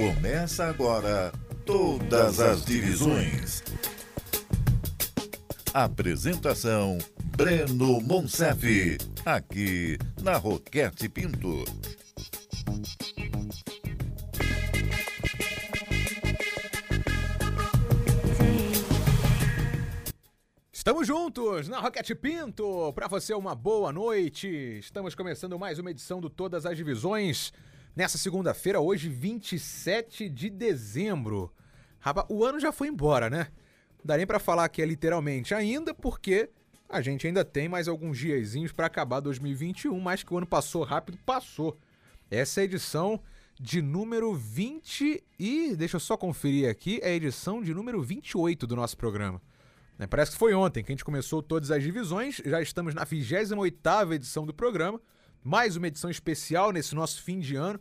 [0.00, 1.30] Começa agora
[1.66, 3.62] Todas as Divisões.
[5.74, 6.96] Apresentação
[7.36, 11.64] Breno Monsef, aqui na Roquete Pinto.
[20.72, 22.90] Estamos juntos na Roquete Pinto.
[22.94, 24.48] Para você uma boa noite.
[24.78, 27.52] Estamos começando mais uma edição do Todas as Divisões.
[27.94, 31.52] Nessa segunda-feira, hoje, 27 de dezembro.
[31.98, 33.48] Rapaz, o ano já foi embora, né?
[33.98, 36.48] Não dá nem pra falar que é literalmente ainda, porque
[36.88, 40.84] a gente ainda tem mais alguns diazinhos para acabar 2021, mas que o ano passou
[40.84, 41.76] rápido, passou.
[42.30, 43.20] Essa é a edição
[43.60, 48.66] de número 20 e, deixa eu só conferir aqui, é a edição de número 28
[48.66, 49.42] do nosso programa.
[49.98, 53.04] Né, parece que foi ontem que a gente começou todas as divisões, já estamos na
[53.04, 55.00] 28ª edição do programa,
[55.42, 57.80] mais uma edição especial nesse nosso fim de ano,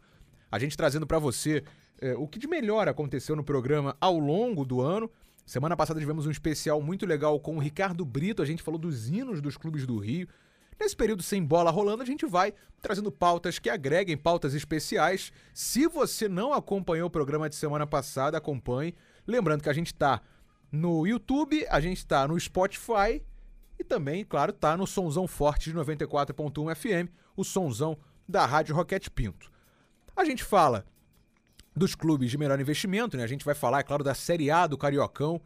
[0.52, 1.64] a gente trazendo para você
[2.02, 5.12] é, o que de melhor aconteceu no programa ao longo do ano.
[5.46, 9.10] Semana passada tivemos um especial muito legal com o Ricardo Brito, a gente falou dos
[9.10, 10.28] hinos dos clubes do Rio.
[10.80, 15.34] Nesse período sem bola rolando, a gente vai trazendo pautas que agreguem pautas especiais.
[15.54, 18.96] Se você não acompanhou o programa de semana passada, acompanhe.
[19.28, 20.22] Lembrando que a gente está
[20.72, 23.22] no YouTube, a gente está no Spotify
[23.80, 29.10] e também, claro, tá no Sonzão Forte de 94.1 FM, o sonzão da Rádio Roquete
[29.10, 29.50] Pinto.
[30.16, 30.86] A gente fala
[31.76, 33.24] dos clubes de melhor investimento, né?
[33.24, 35.42] A gente vai falar, é claro, da Série A do Cariocão,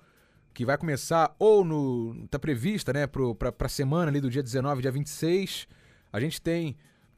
[0.53, 2.27] que vai começar ou no.
[2.27, 5.67] tá prevista, né, pra semana ali do dia 19, dia 26.
[6.11, 6.75] A gente tem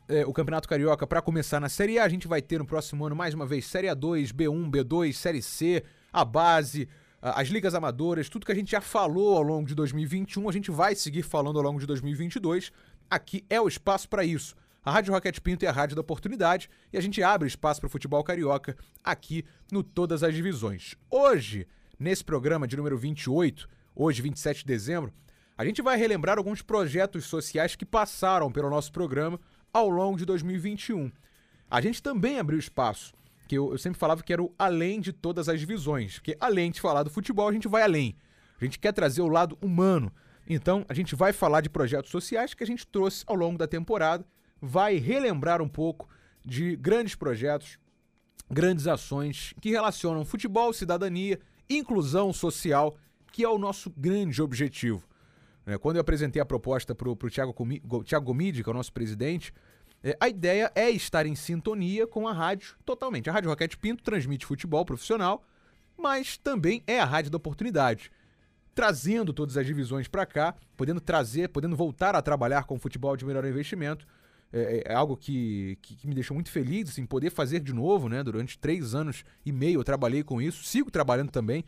[0.07, 2.03] é, o Campeonato Carioca para começar na Série A.
[2.03, 5.41] A gente vai ter no próximo ano, mais uma vez, Série A2, B1, B2, Série
[5.41, 6.87] C, a base,
[7.21, 10.69] as ligas amadoras, tudo que a gente já falou ao longo de 2021, a gente
[10.69, 12.71] vai seguir falando ao longo de 2022.
[13.09, 14.55] Aqui é o espaço para isso.
[14.83, 17.87] A Rádio Rocket Pinto é a rádio da oportunidade e a gente abre espaço para
[17.87, 20.95] o futebol carioca aqui no Todas as Divisões.
[21.09, 21.67] Hoje,
[21.99, 25.11] nesse programa de número 28, hoje 27 de dezembro,
[25.57, 29.39] a gente vai relembrar alguns projetos sociais que passaram pelo nosso programa
[29.73, 31.11] ao longo de 2021.
[31.67, 33.13] A gente também abriu espaço
[33.47, 36.71] que eu, eu, sempre falava que era o além de todas as divisões, porque além
[36.71, 38.15] de falar do futebol, a gente vai além.
[38.59, 40.11] A gente quer trazer o lado humano.
[40.47, 43.67] Então, a gente vai falar de projetos sociais que a gente trouxe ao longo da
[43.67, 44.25] temporada,
[44.61, 46.07] vai relembrar um pouco
[46.43, 47.79] de grandes projetos,
[48.49, 51.39] grandes ações que relacionam futebol, cidadania,
[51.69, 52.95] inclusão social,
[53.31, 55.03] que é o nosso grande objetivo.
[55.65, 57.53] É, quando eu apresentei a proposta para o Thiago
[58.23, 59.51] Gomide, que é o nosso presidente,
[60.19, 63.29] a ideia é estar em sintonia com a rádio totalmente.
[63.29, 65.43] A Rádio Roquete Pinto transmite futebol profissional,
[65.97, 68.11] mas também é a rádio da oportunidade.
[68.75, 73.25] Trazendo todas as divisões para cá, podendo trazer, podendo voltar a trabalhar com futebol de
[73.25, 74.05] melhor investimento,
[74.53, 77.73] é, é, é algo que, que, que, me deixou muito feliz, assim, poder fazer de
[77.73, 78.23] novo, né?
[78.23, 81.65] Durante três anos e meio eu trabalhei com isso, sigo trabalhando também,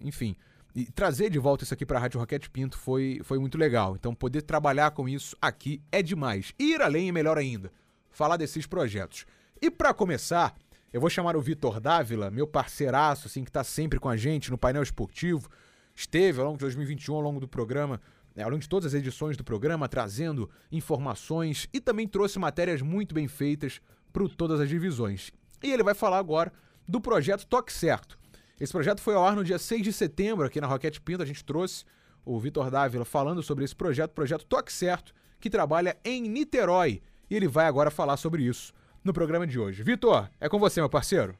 [0.00, 0.36] enfim.
[0.74, 3.94] E trazer de volta isso aqui para a Rádio Roquete Pinto foi, foi muito legal.
[3.94, 6.52] Então, poder trabalhar com isso aqui é demais.
[6.58, 7.70] Ir além é melhor ainda.
[8.10, 9.24] Falar desses projetos.
[9.62, 10.52] E para começar,
[10.92, 14.50] eu vou chamar o Vitor Dávila, meu parceiraço, assim, que está sempre com a gente
[14.50, 15.48] no painel esportivo.
[15.94, 18.00] Esteve ao longo de 2021, ao longo do programa,
[18.34, 22.82] né, ao longo de todas as edições do programa, trazendo informações e também trouxe matérias
[22.82, 23.80] muito bem feitas
[24.12, 25.30] para todas as divisões.
[25.62, 26.52] E ele vai falar agora
[26.86, 28.18] do projeto Toque Certo
[28.64, 31.22] esse projeto foi ao ar no dia 6 de setembro, aqui na Roquete Pinto.
[31.22, 31.84] A gente trouxe
[32.24, 37.02] o Vitor Dávila falando sobre esse projeto, projeto Toque Certo, que trabalha em Niterói.
[37.28, 38.72] E ele vai agora falar sobre isso
[39.04, 39.82] no programa de hoje.
[39.82, 41.36] Vitor, é com você, meu parceiro.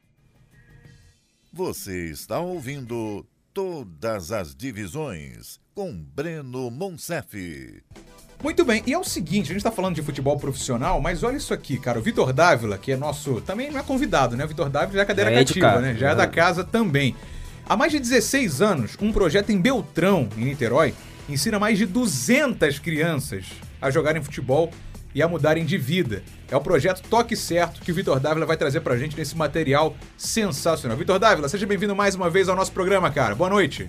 [1.51, 7.83] Você está ouvindo Todas as Divisões com Breno Monsef.
[8.43, 11.37] Muito bem, e é o seguinte, a gente tá falando de futebol profissional, mas olha
[11.37, 11.99] isso aqui, cara.
[11.99, 13.41] O Vitor Dávila, que é nosso.
[13.41, 14.45] Também não é convidado, né?
[14.45, 15.95] O Vitor Dávila já é cadeira é cativa, né?
[15.95, 17.15] Já é da casa também.
[17.67, 20.93] Há mais de 16 anos, um projeto em Beltrão, em Niterói,
[21.27, 23.45] ensina mais de 200 crianças
[23.81, 24.71] a jogarem futebol
[25.15, 26.21] e a mudarem de vida.
[26.51, 29.95] É o projeto Toque Certo que o Vitor Dávila vai trazer pra gente nesse material
[30.17, 30.97] sensacional.
[30.97, 33.33] Vitor Dávila, seja bem-vindo mais uma vez ao nosso programa, cara.
[33.33, 33.87] Boa noite.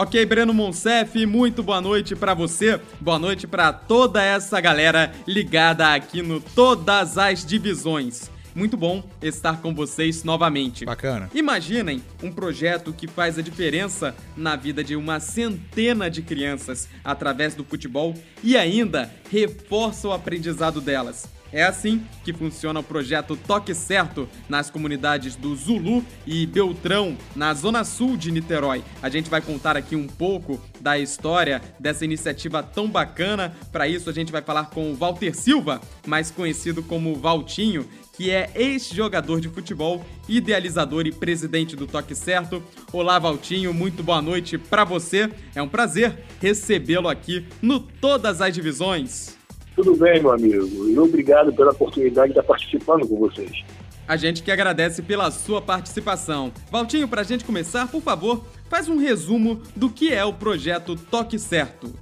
[0.00, 2.80] Ok, Breno Monsef, muito boa noite para você.
[3.00, 8.30] Boa noite para toda essa galera ligada aqui no Todas as Divisões.
[8.54, 10.84] Muito bom estar com vocês novamente.
[10.84, 11.28] Bacana.
[11.34, 17.56] Imaginem um projeto que faz a diferença na vida de uma centena de crianças através
[17.56, 21.26] do futebol e ainda reforça o aprendizado delas.
[21.52, 27.54] É assim que funciona o projeto Toque Certo nas comunidades do Zulu e Beltrão, na
[27.54, 28.84] zona sul de Niterói.
[29.02, 33.56] A gente vai contar aqui um pouco da história dessa iniciativa tão bacana.
[33.72, 38.30] Para isso, a gente vai falar com o Walter Silva, mais conhecido como Valtinho, que
[38.30, 42.62] é ex-jogador de futebol, idealizador e presidente do Toque Certo.
[42.92, 45.30] Olá, Valtinho, muito boa noite para você.
[45.54, 49.37] É um prazer recebê-lo aqui no Todas as Divisões.
[49.78, 53.64] Tudo bem, meu amigo, e obrigado pela oportunidade de estar participando com vocês.
[54.08, 56.50] A gente que agradece pela sua participação.
[56.68, 60.96] Valtinho, para a gente começar, por favor, faz um resumo do que é o projeto
[60.96, 61.92] Toque Certo.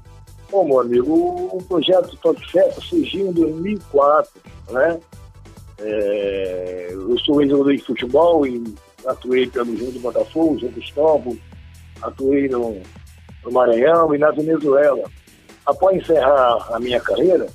[0.50, 4.32] Bom, meu amigo, o projeto Toque Certo surgiu em 2004,
[4.70, 4.98] né?
[5.78, 8.74] É, eu sou ex-jogador de futebol e
[9.06, 11.38] atuei pelo Junto do Botafogo, Junto Estombo,
[12.00, 12.80] atuei no,
[13.44, 15.10] no Maranhão e na Venezuela.
[15.66, 17.46] Após encerrar a minha carreira,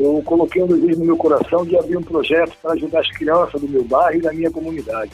[0.00, 3.60] eu coloquei um desejo no meu coração de abrir um projeto para ajudar as crianças
[3.60, 5.12] do meu bairro e da minha comunidade.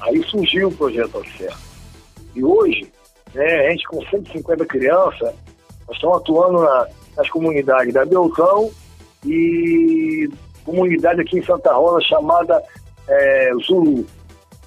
[0.00, 1.54] Aí surgiu o projeto Oxer.
[2.34, 2.90] E hoje,
[3.34, 5.34] né, a gente com 150 crianças,
[5.86, 8.70] nós estamos atuando na, nas comunidades da Beltrão
[9.24, 10.28] e
[10.64, 12.62] comunidade aqui em Santa Rosa chamada
[13.08, 14.06] é, Zulu,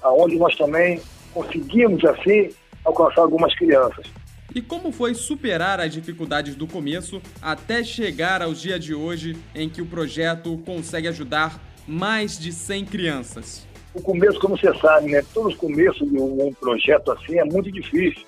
[0.02, 1.00] aonde nós também
[1.32, 2.50] conseguimos, assim,
[2.84, 4.06] alcançar algumas crianças.
[4.54, 9.68] E como foi superar as dificuldades do começo até chegar aos dias de hoje em
[9.68, 13.66] que o projeto consegue ajudar mais de 100 crianças?
[13.92, 15.24] O começo, como você sabe, né?
[15.34, 18.24] Todos os começos de um projeto assim é muito difícil.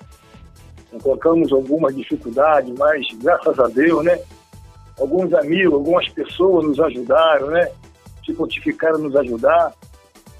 [0.91, 4.19] Encontramos algumas dificuldades, mas graças a Deus, né?
[4.99, 7.71] Alguns amigos, algumas pessoas nos ajudaram, né?
[8.25, 9.73] Se pontificaram nos ajudar.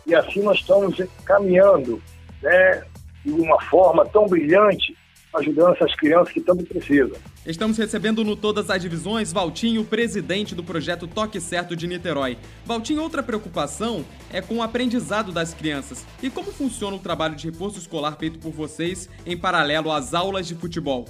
[0.06, 2.02] E assim nós estamos caminhando,
[2.42, 2.84] né?
[3.24, 4.94] De uma forma tão brilhante
[5.38, 7.18] ajudando essas crianças que tanto precisam.
[7.46, 12.38] Estamos recebendo no Todas as Divisões Valtinho, presidente do projeto Toque Certo de Niterói.
[12.66, 16.06] Valtinho, outra preocupação é com o aprendizado das crianças.
[16.22, 20.48] E como funciona o trabalho de reforço escolar feito por vocês em paralelo às aulas
[20.48, 21.06] de futebol?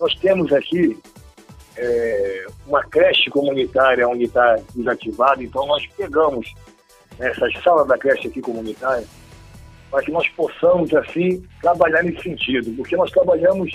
[0.00, 0.98] Nós temos aqui
[1.76, 6.52] é, uma creche comunitária onde está desativada, então nós pegamos
[7.18, 9.06] essas salas da creche aqui comunitária
[9.90, 13.72] para que nós possamos, assim, trabalhar nesse sentido, porque nós trabalhamos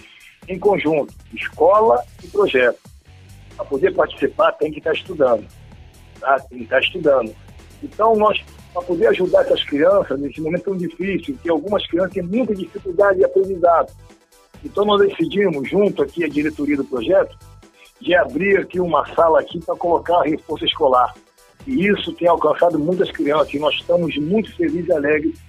[0.48, 2.80] em conjunto, escola e projeto.
[3.56, 5.46] Para poder participar, tem que estar estudando,
[6.20, 6.40] tá?
[6.40, 7.36] tem que estar estudando.
[7.84, 8.42] Então, nós,
[8.74, 13.20] para poder ajudar essas crianças nesse momento tão difícil, que algumas crianças têm muita dificuldade
[13.20, 13.92] de aprendizado.
[14.64, 17.38] Então, nós decidimos, junto aqui a diretoria do projeto,
[18.00, 21.14] de abrir aqui uma sala aqui para colocar reforço escolar.
[21.66, 25.40] E isso tem alcançado muitas crianças e nós estamos muito felizes e alegres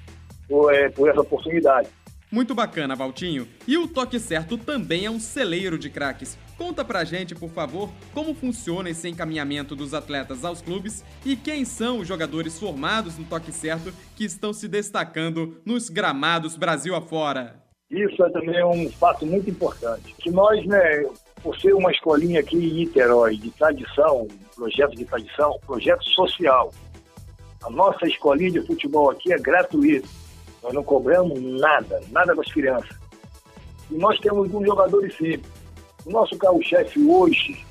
[0.48, 1.88] por, é, por essa oportunidade.
[2.30, 3.46] Muito bacana, Valtinho.
[3.68, 6.36] E o Toque Certo também é um celeiro de craques.
[6.58, 11.64] Conta pra gente, por favor, como funciona esse encaminhamento dos atletas aos clubes e quem
[11.64, 17.62] são os jogadores formados no Toque Certo que estão se destacando nos gramados Brasil afora.
[17.88, 20.12] Isso é também um fato muito importante.
[20.18, 21.04] Que nós, né,
[21.42, 24.26] por ser uma escolinha aqui em Niterói, de tradição,
[24.56, 26.74] projeto de tradição, projeto social,
[27.62, 30.08] a nossa escolinha de futebol aqui é gratuita
[30.66, 32.96] nós não cobramos nada, nada das crianças.
[33.88, 35.46] E nós temos um jogador simples.
[36.04, 37.64] O nosso carro-chefe hoje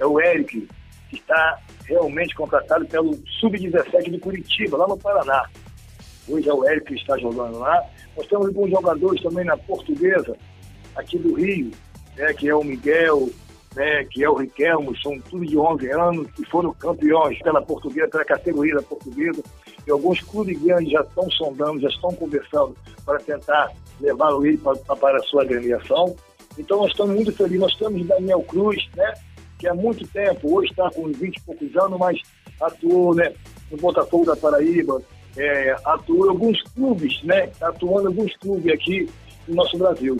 [0.00, 0.68] é o Eric,
[1.08, 5.48] que está realmente contratado pelo Sub-17 de Curitiba, lá no Paraná.
[6.28, 7.84] Hoje é o Eric que está jogando lá.
[8.16, 10.36] Nós temos alguns jogadores também na portuguesa,
[10.96, 11.70] aqui do Rio,
[12.16, 13.28] né, que é o Miguel,
[13.74, 18.08] né, que é o Riquelmo, são tudo de 11 anos, que foram campeões pela portuguesa,
[18.08, 19.42] pela categoria da portuguesa.
[19.86, 24.96] E alguns clubes grandes já estão sondando, já estão conversando para tentar levar o para,
[24.96, 26.14] para a sua agremiação.
[26.58, 27.60] Então nós estamos muito felizes.
[27.60, 29.14] Nós temos Daniel Cruz, né,
[29.58, 32.20] que há muito tempo, hoje está com 20 e poucos anos, mas
[32.60, 33.32] atuou né,
[33.70, 35.00] no Botafogo da Paraíba,
[35.36, 39.08] é, atuou em alguns clubes, né, atuando em alguns clubes aqui
[39.46, 40.16] no nosso Brasil.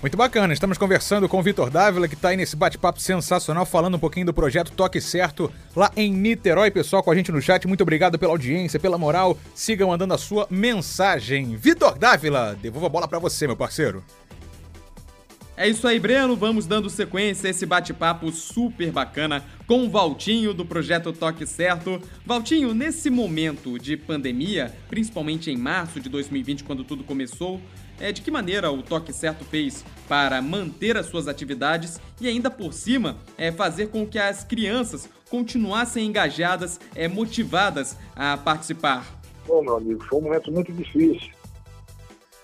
[0.00, 3.96] Muito bacana, estamos conversando com o Vitor Dávila, que está aí nesse bate-papo sensacional, falando
[3.96, 6.70] um pouquinho do projeto Toque Certo lá em Niterói.
[6.70, 9.36] Pessoal com a gente no chat, muito obrigado pela audiência, pela moral.
[9.56, 11.56] Siga mandando a sua mensagem.
[11.56, 14.04] Vitor Dávila, devolvo a bola para você, meu parceiro.
[15.56, 16.36] É isso aí, Breno.
[16.36, 22.00] Vamos dando sequência a esse bate-papo super bacana com o Valtinho do projeto Toque Certo.
[22.24, 27.60] Valtinho, nesse momento de pandemia, principalmente em março de 2020, quando tudo começou,
[28.00, 32.50] é, de que maneira o Toque Certo fez para manter as suas atividades e ainda
[32.50, 39.06] por cima é, fazer com que as crianças continuassem engajadas, é, motivadas a participar?
[39.46, 41.30] Bom, meu amigo, foi um momento muito difícil.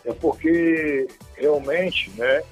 [0.04, 1.06] É porque
[1.36, 2.42] realmente, né,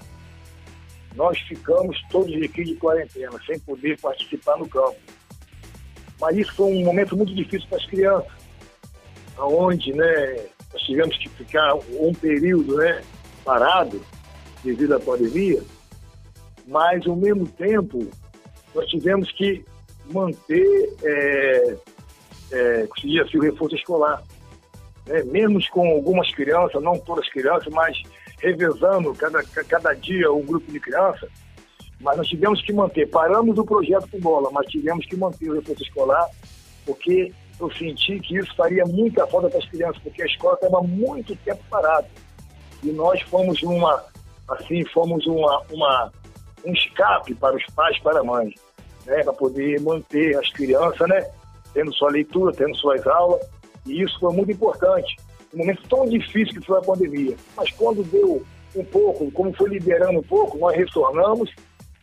[1.14, 4.96] nós ficamos todos aqui de quarentena, sem poder participar no campo.
[6.20, 8.32] Mas isso foi um momento muito difícil para as crianças,
[9.38, 13.02] onde né, nós tivemos que ficar um período né,
[13.44, 14.00] parado
[14.64, 15.62] devido à pandemia,
[16.66, 18.08] mas ao mesmo tempo
[18.74, 19.64] nós tivemos que
[20.10, 21.76] manter é,
[22.52, 24.22] é, assim, o reforço escolar.
[25.06, 25.22] Né?
[25.24, 28.00] Mesmo com algumas crianças, não todas as crianças, mas
[28.38, 31.30] revezando cada, cada dia um grupo de crianças,
[32.00, 35.54] mas nós tivemos que manter, paramos o projeto com bola, mas tivemos que manter o
[35.54, 36.28] reforço escolar,
[36.84, 37.32] porque
[37.64, 41.36] eu senti que isso faria muita falta para as crianças, porque a escola estava muito
[41.36, 42.08] tempo parada.
[42.82, 44.04] E nós fomos uma,
[44.48, 46.12] assim, fomos uma, uma,
[46.64, 48.52] um escape para os pais, para a mãe,
[49.06, 51.30] né, para poder manter as crianças, né,
[51.72, 53.40] tendo sua leitura, tendo suas aulas,
[53.86, 55.16] e isso foi muito importante.
[55.54, 57.36] Um momento tão difícil que foi a pandemia.
[57.56, 61.50] Mas quando deu um pouco, como foi liberando um pouco, nós retornamos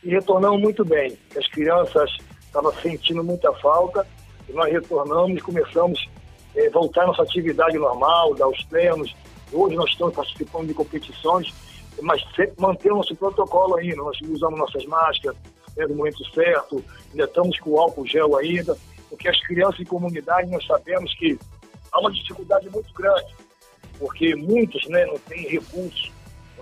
[0.03, 1.17] e retornamos muito bem.
[1.35, 2.09] As crianças
[2.45, 4.05] estavam sentindo muita falta
[4.53, 6.09] nós retornamos e começamos
[6.55, 9.15] a eh, voltar à nossa atividade normal, dar os treinos.
[9.51, 11.53] Hoje nós estamos participando de competições,
[12.01, 13.97] mas sempre mantendo nosso protocolo ainda.
[13.97, 15.37] Nós usamos nossas máscaras
[15.77, 18.77] no momento certo, ainda estamos com álcool gel ainda,
[19.09, 21.39] porque as crianças em comunidade nós sabemos que
[21.91, 23.33] há uma dificuldade muito grande,
[23.97, 26.11] porque muitas né, não têm recursos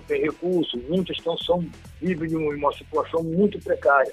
[0.07, 1.65] tem recursos, muitas estão, são,
[2.01, 4.11] vivem em uma situação muito precária.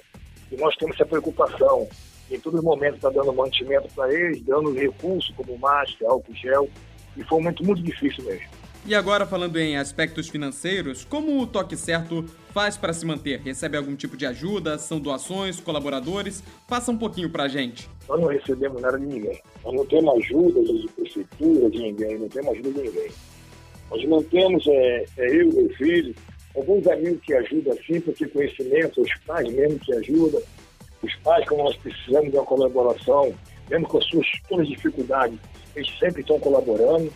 [0.50, 1.88] E nós temos essa preocupação.
[2.30, 6.68] Em todo momento está dando mantimento para eles, dando recursos como máscara, álcool gel.
[7.16, 8.48] E foi um momento muito difícil mesmo.
[8.86, 13.40] E agora, falando em aspectos financeiros, como o Toque Certo faz para se manter?
[13.40, 14.76] Recebe algum tipo de ajuda?
[14.76, 16.44] São doações, colaboradores?
[16.68, 17.88] Passa um pouquinho para a gente.
[18.06, 19.40] Nós não recebemos nada de ninguém.
[19.64, 23.10] Nós não temos ajuda de prefeitura, de ninguém, não temos ajuda de ninguém.
[23.90, 26.14] Nós mantemos, é, é, eu e meu filho,
[26.54, 30.42] alguns amigos que ajudam assim, porque conhecimento, os pais mesmo que ajudam,
[31.04, 33.34] os pais, como nós precisamos de uma colaboração,
[33.68, 35.38] mesmo com as suas todas as dificuldades,
[35.74, 37.12] eles sempre estão colaborando.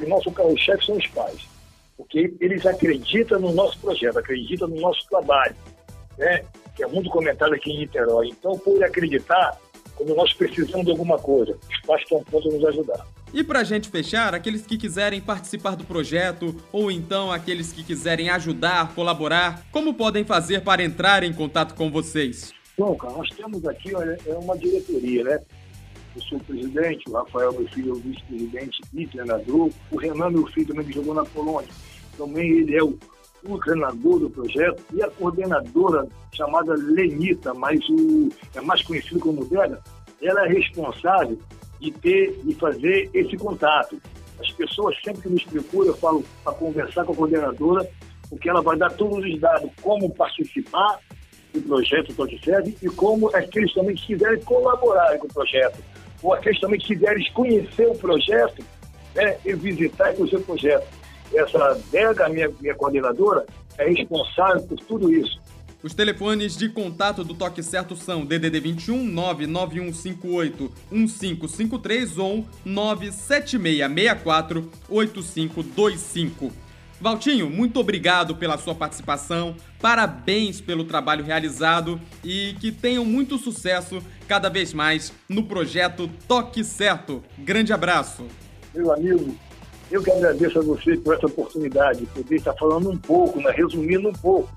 [0.00, 1.48] E o nosso carro-chefe são os pais,
[1.96, 5.54] porque eles acreditam no nosso projeto, acreditam no nosso trabalho,
[6.18, 6.44] né?
[6.74, 8.28] que é muito comentado aqui em Niterói.
[8.28, 9.56] Então, por acreditar,
[9.94, 13.06] quando nós precisamos de alguma coisa, os pais estão prontos a nos ajudar.
[13.32, 18.30] E pra gente fechar, aqueles que quiserem participar do projeto ou então aqueles que quiserem
[18.30, 22.52] ajudar, colaborar, como podem fazer para entrar em contato com vocês?
[22.76, 25.40] Bom, cara, nós temos aqui olha, é uma diretoria, né?
[26.16, 29.70] Eu sou o presidente, o Rafael, meu filho, é o vice-presidente e treinador.
[29.90, 31.70] O Renan, meu filho, também jogou na Polônia.
[32.16, 32.98] Também ele é o,
[33.44, 34.82] o treinador do projeto.
[34.92, 39.80] E a coordenadora, chamada Lenita, mas o, é mais conhecido como dela,
[40.22, 41.38] ela é responsável
[41.80, 44.00] de ter e fazer esse contato.
[44.40, 47.88] As pessoas sempre que nos procuram, eu falo para conversar com a coordenadora,
[48.28, 50.98] porque ela vai dar todos os dados, como participar
[51.54, 55.78] do projeto Serve e como aqueles também que quiserem colaborar com o projeto,
[56.22, 58.62] ou aqueles também que quiserem conhecer o projeto
[59.14, 60.86] né, e visitar e conhecer o projeto.
[61.32, 63.46] Essa Dega, minha, minha coordenadora,
[63.78, 65.42] é responsável por tudo isso.
[65.82, 76.63] Os telefones de contato do Toque Certo são DDD 21 99158 1553 ou 97664 8525.
[77.04, 84.02] Valtinho, muito obrigado pela sua participação, parabéns pelo trabalho realizado e que tenham muito sucesso
[84.26, 87.22] cada vez mais no projeto Toque Certo.
[87.40, 88.24] Grande abraço.
[88.74, 89.36] Meu amigo,
[89.90, 93.50] eu que agradeço a você por essa oportunidade de poder estar falando um pouco, né,
[93.50, 94.50] resumindo um pouco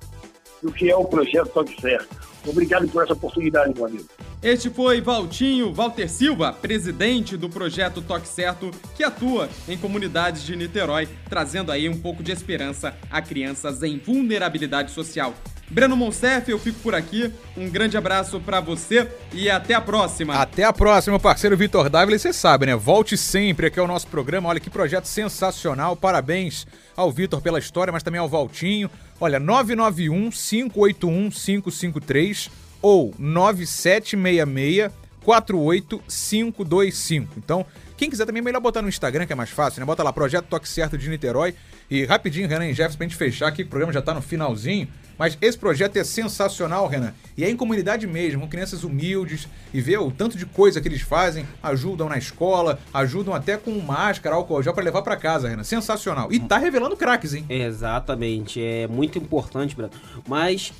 [0.61, 2.15] do que é o projeto Toque Certo.
[2.45, 4.05] Obrigado por essa oportunidade, meu amigo.
[4.41, 10.55] Este foi Valtinho Walter Silva, presidente do projeto Toque Certo, que atua em comunidades de
[10.55, 15.33] Niterói, trazendo aí um pouco de esperança a crianças em vulnerabilidade social.
[15.69, 17.31] Breno Monsef, eu fico por aqui.
[17.55, 20.35] Um grande abraço para você e até a próxima.
[20.35, 22.17] Até a próxima, parceiro Vitor Dávila.
[22.17, 22.75] Você sabe, né?
[22.75, 24.47] Volte sempre aqui ao nosso programa.
[24.47, 25.95] Olha que projeto sensacional.
[25.95, 28.89] Parabéns ao Vitor pela história, mas também ao Valtinho.
[29.19, 32.49] Olha, 991 581 553
[32.81, 34.91] ou 9766
[35.27, 37.33] 48525.
[37.37, 37.65] Então,
[37.97, 39.85] quem quiser também melhor botar no Instagram, que é mais fácil, né?
[39.85, 41.55] Bota lá, Projeto Toque Certo de Niterói.
[41.89, 44.21] E rapidinho, Renan e Jefferson, pra gente fechar aqui, que o programa já tá no
[44.21, 44.87] finalzinho.
[45.17, 47.11] Mas esse projeto é sensacional, Renan.
[47.35, 49.47] E é em comunidade mesmo, com crianças humildes.
[49.73, 51.45] E vê o tanto de coisa que eles fazem.
[51.63, 55.63] Ajudam na escola, ajudam até com máscara, álcool gel para levar para casa, Renan.
[55.63, 56.31] Sensacional.
[56.31, 57.45] E tá revelando craques, hein?
[57.49, 58.61] Exatamente.
[58.63, 59.91] É muito importante, Bruno.
[60.27, 60.71] Mas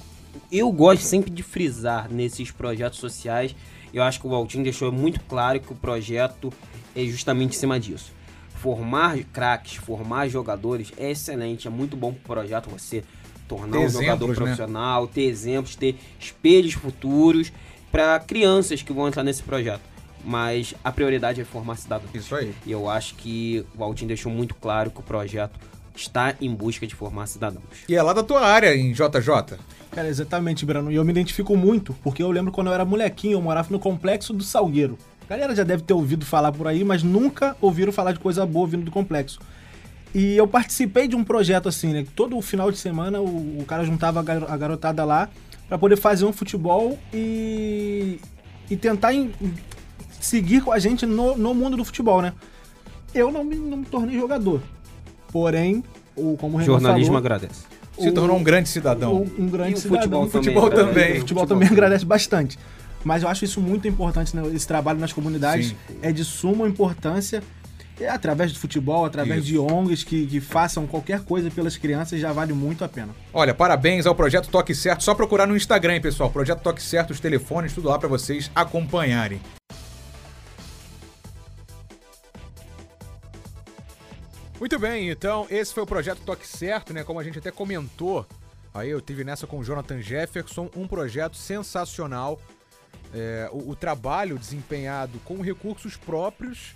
[0.52, 3.56] eu gosto sempre de frisar nesses projetos sociais.
[3.98, 6.54] Eu acho que o Valtinho deixou muito claro que o projeto
[6.96, 8.12] é justamente em cima disso.
[8.56, 13.04] Formar craques, formar jogadores é excelente, é muito bom pro projeto você
[13.48, 14.36] tornar ter um jogador né?
[14.36, 15.10] profissional, né?
[15.14, 17.52] ter exemplos, ter espelhos futuros
[17.92, 19.82] para crianças que vão entrar nesse projeto.
[20.24, 22.14] mas a prioridade é formar cidadãos.
[22.14, 22.54] Isso aí.
[22.66, 25.58] E eu acho que o Altim deixou muito claro que o projeto
[26.02, 27.64] está em busca de formar cidadãos.
[27.88, 29.58] E é lá da tua área, em JJ.
[29.92, 30.92] Cara, exatamente, Brano.
[30.92, 33.80] E eu me identifico muito, porque eu lembro quando eu era molequinho, eu morava no
[33.80, 34.98] complexo do Salgueiro.
[35.26, 38.46] A galera já deve ter ouvido falar por aí, mas nunca ouviram falar de coisa
[38.46, 39.40] boa vindo do complexo.
[40.16, 42.06] E eu participei de um projeto assim, né?
[42.16, 45.30] Todo final de semana o, o cara juntava a gar- a garotada lá
[45.68, 48.20] para poder fazer um futebol e,
[48.70, 49.32] e tentar em-
[50.20, 52.34] seguir com a gente no, no mundo do futebol, né?
[53.14, 54.62] Eu não me, não me tornei jogador.
[55.32, 55.84] Porém,
[56.16, 57.62] o, como o O Renan jornalismo falou, agradece.
[58.00, 59.16] Se o- tornou um grande cidadão.
[59.38, 60.00] um, um grande E cidadão.
[60.02, 60.86] futebol O também, futebol cara.
[60.86, 61.12] também.
[61.14, 62.58] o futebol também agradece bastante.
[63.04, 64.44] Mas eu acho isso muito importante, né?
[64.54, 65.76] Esse trabalho nas comunidades Sim.
[66.02, 67.42] é de suma importância.
[68.00, 69.48] E através do futebol, através Isso.
[69.48, 73.10] de ONGs que, que façam qualquer coisa pelas crianças, já vale muito a pena.
[73.34, 75.04] Olha, parabéns ao Projeto Toque Certo.
[75.04, 76.30] Só procurar no Instagram, hein, pessoal.
[76.30, 79.40] Projeto Toque Certo, os telefones, tudo lá pra vocês acompanharem.
[84.60, 87.04] Muito bem, então esse foi o Projeto Toque Certo, né?
[87.04, 88.26] Como a gente até comentou,
[88.74, 92.42] aí eu tive nessa com o Jonathan Jefferson, um projeto sensacional.
[93.14, 96.76] É, o, o trabalho desempenhado com recursos próprios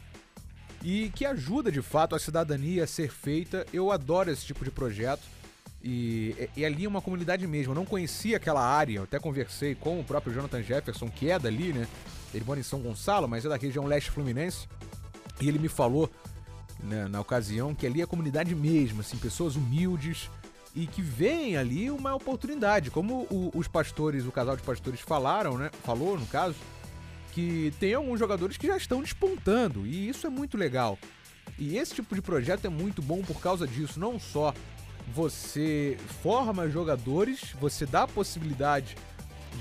[0.83, 3.65] e que ajuda de fato a cidadania a ser feita.
[3.73, 5.23] Eu adoro esse tipo de projeto.
[5.83, 7.71] E, e ali é uma comunidade mesmo.
[7.71, 8.97] Eu não conhecia aquela área.
[8.97, 11.88] Eu até conversei com o próprio Jonathan Jefferson, que é dali, né?
[12.31, 14.67] Ele mora em São Gonçalo, mas é da região leste fluminense.
[15.41, 16.09] E ele me falou
[16.83, 20.29] né, na ocasião que ali é a comunidade mesmo, assim, pessoas humildes
[20.75, 22.89] e que veem ali uma oportunidade.
[22.89, 25.69] Como o- os pastores, o casal de pastores falaram, né?
[25.83, 26.55] Falou, no caso,
[27.33, 30.97] que tem alguns jogadores que já estão despontando e isso é muito legal.
[31.59, 34.53] E esse tipo de projeto é muito bom por causa disso, não só
[35.13, 38.95] você forma jogadores, você dá a possibilidade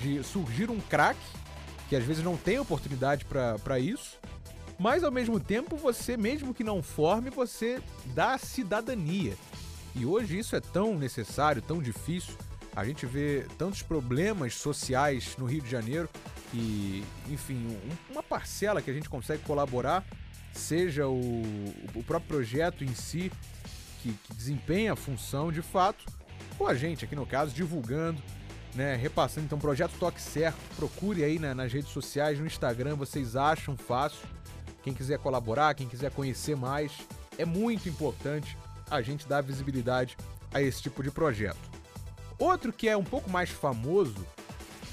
[0.01, 1.19] de surgir um craque,
[1.89, 4.19] que às vezes não tem oportunidade para isso,
[4.81, 7.81] mas ao mesmo tempo você, mesmo que não forme, você
[8.15, 9.35] dá cidadania.
[9.95, 12.35] E hoje isso é tão necessário, tão difícil.
[12.75, 16.09] A gente vê tantos problemas sociais no Rio de Janeiro
[16.55, 20.03] e, enfim, um- uma parcela que a gente consegue colaborar,
[20.53, 21.43] seja o,
[21.95, 23.31] o próprio projeto em si,
[24.03, 26.07] que, que desempenha a função de fato,
[26.59, 28.23] ou a gente aqui no caso, divulgando,
[28.75, 29.45] né, repassando.
[29.47, 34.27] Então, projeto Toque Certo, procure aí na- nas redes sociais, no Instagram, vocês acham fácil.
[34.83, 36.93] Quem quiser colaborar, quem quiser conhecer mais,
[37.39, 38.57] é muito importante
[38.91, 40.17] a gente dar visibilidade
[40.53, 41.59] a esse tipo de projeto.
[42.39, 44.27] Outro que é um pouco mais famoso,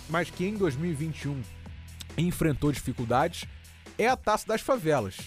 [0.09, 1.41] mas que em 2021
[2.17, 3.45] enfrentou dificuldades,
[3.97, 5.17] é a Taça das Favelas.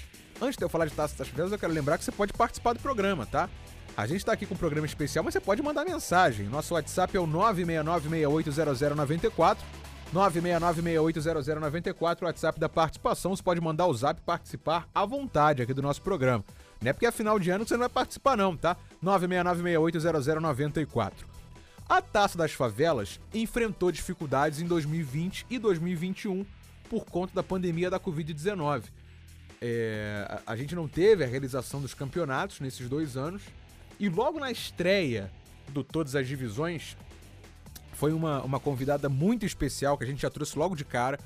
[0.40, 2.73] Antes de eu falar de Taça das Favelas, eu quero lembrar que você pode participar
[2.73, 3.49] do programa, tá?
[3.96, 6.46] A gente tá aqui com um programa especial, mas você pode mandar mensagem.
[6.46, 9.59] Nosso WhatsApp é o 969680094.
[10.14, 13.35] 969680094, o WhatsApp da participação.
[13.35, 16.44] Você pode mandar o zap participar à vontade aqui do nosso programa.
[16.81, 18.77] Não é porque é final de ano que você não vai participar, não, tá?
[19.05, 21.12] 969680094.
[21.88, 26.46] A Taça das Favelas enfrentou dificuldades em 2020 e 2021
[26.88, 28.85] por conta da pandemia da Covid-19.
[29.61, 33.42] É, a gente não teve a realização dos campeonatos nesses dois anos.
[33.99, 35.31] E logo na estreia
[35.68, 36.96] do Todas as Divisões,
[38.01, 41.19] foi uma, uma convidada muito especial que a gente já trouxe logo de cara,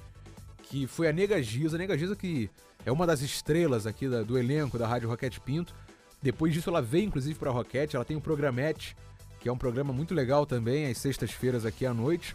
[0.65, 1.77] que foi a Nega Giza.
[1.77, 2.51] A Nega Giza que
[2.85, 5.73] é uma das estrelas aqui da- do elenco da Rádio Roquete Pinto.
[6.21, 8.97] Depois disso ela veio inclusive para a Roquete, ela tem o Programete,
[9.39, 12.35] que é um programa muito legal também, às sextas-feiras aqui à noite.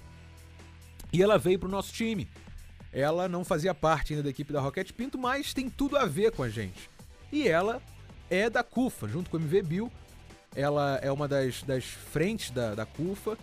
[1.12, 2.26] E ela veio pro nosso time.
[2.94, 6.32] Ela não fazia parte ainda da equipe da Roquete Pinto, mas tem tudo a ver
[6.32, 6.90] com a gente.
[7.30, 7.82] E ela
[8.30, 9.92] é da CUFA, junto com o MV Bill.
[10.56, 13.38] Ela é uma das, das frentes da, da CUFA,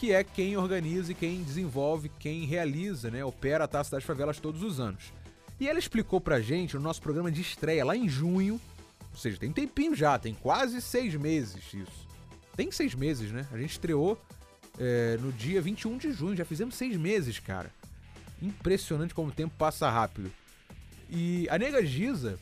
[0.00, 3.22] que é quem organiza e quem desenvolve, quem realiza, né?
[3.22, 5.12] Opera a Taça das Favelas todos os anos.
[5.60, 8.58] E ela explicou pra gente no nosso programa de estreia, lá em junho,
[9.12, 12.08] ou seja, tem tempinho já, tem quase seis meses isso.
[12.56, 13.46] Tem seis meses, né?
[13.52, 14.18] A gente estreou
[14.78, 17.70] é, no dia 21 de junho, já fizemos seis meses, cara.
[18.40, 20.32] Impressionante como o tempo passa rápido.
[21.10, 22.38] E a Nega Giza,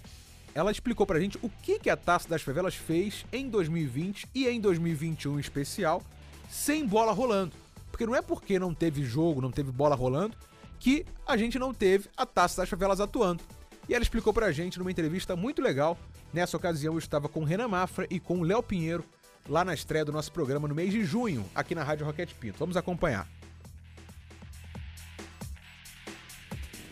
[0.55, 4.47] ela explicou pra gente o que, que a Taça das Favelas fez em 2020 e
[4.47, 6.05] em 2021 em especial,
[6.48, 7.54] sem bola rolando.
[7.90, 10.37] Porque não é porque não teve jogo, não teve bola rolando,
[10.78, 13.42] que a gente não teve a Taça das Favelas atuando.
[13.88, 15.98] E ela explicou pra gente numa entrevista muito legal.
[16.32, 19.04] Nessa ocasião eu estava com Renan Mafra e com Léo Pinheiro,
[19.48, 22.58] lá na estreia do nosso programa no mês de junho, aqui na Rádio Roquete Pinto.
[22.58, 23.26] Vamos acompanhar.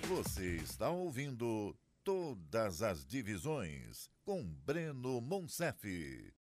[0.09, 6.36] Você está ouvindo Todas as Divisões com Breno Monsef.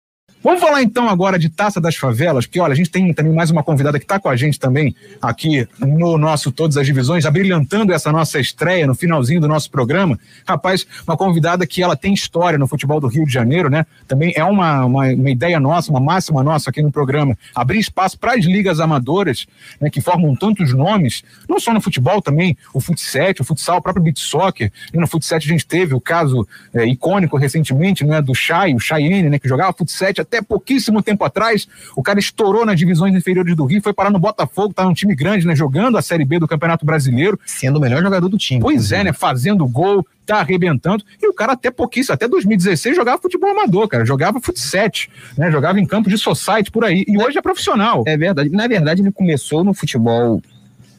[0.45, 3.51] Vamos falar então agora de Taça das Favelas, porque olha, a gente tem também mais
[3.51, 7.95] uma convidada que está com a gente também aqui no nosso Todas as Divisões, abrilhantando
[7.95, 10.19] essa nossa estreia no finalzinho do nosso programa.
[10.47, 13.87] Rapaz, uma convidada que ela tem história no futebol do Rio de Janeiro, né?
[14.07, 18.19] Também é uma, uma, uma ideia nossa, uma máxima nossa aqui no programa, abrir espaço
[18.19, 19.47] para as ligas amadoras,
[19.81, 23.83] né, que formam tantos nomes, não só no futebol também, o futsal, o futsal, o
[23.83, 24.71] próprio beat soccer.
[24.93, 28.79] E no futsal a gente teve o caso é, icônico recentemente, né, do Chay, o
[28.79, 31.69] Chayenne, né, que jogava futsal até até pouquíssimo tempo atrás.
[31.97, 35.15] O cara estourou nas divisões inferiores do Rio, foi parar no Botafogo, tá num time
[35.15, 35.55] grande, né?
[35.55, 37.39] Jogando a Série B do Campeonato Brasileiro.
[37.47, 38.61] Sendo o melhor jogador do time.
[38.61, 39.13] Pois é, né?
[39.13, 41.05] Fazendo gol, tá arrebentando.
[41.23, 44.05] E o cara até pouquíssimo, até 2016 jogava futebol amador, cara.
[44.05, 44.65] Jogava futsal,
[45.39, 45.51] né?
[45.51, 47.05] Jogava em campos de society por aí.
[47.07, 48.03] E hoje é profissional.
[48.07, 48.51] É verdade.
[48.51, 50.43] Na verdade, ele começou no futebol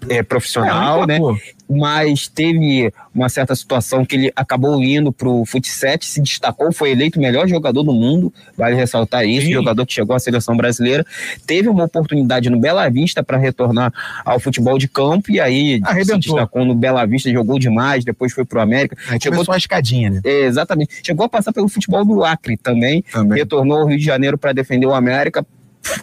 [0.10, 1.20] é, profissional, é, né?
[1.68, 7.18] Mas teve uma certa situação que ele acabou indo pro futsal, se destacou, foi eleito
[7.18, 9.54] o melhor jogador do mundo, vale ressaltar isso, Sim.
[9.54, 11.06] jogador que chegou à seleção brasileira,
[11.48, 13.92] teve uma oportunidade no Bela Vista para retornar
[14.24, 16.22] ao futebol de campo e aí Arrebentou.
[16.22, 18.96] se destacou no Bela Vista, jogou demais, depois foi pro América.
[19.10, 20.22] Aí chegou a escadinha, né?
[20.24, 21.02] É, exatamente.
[21.04, 23.40] Chegou a passar pelo futebol do Acre também, também.
[23.40, 25.46] retornou ao Rio de Janeiro para defender o América,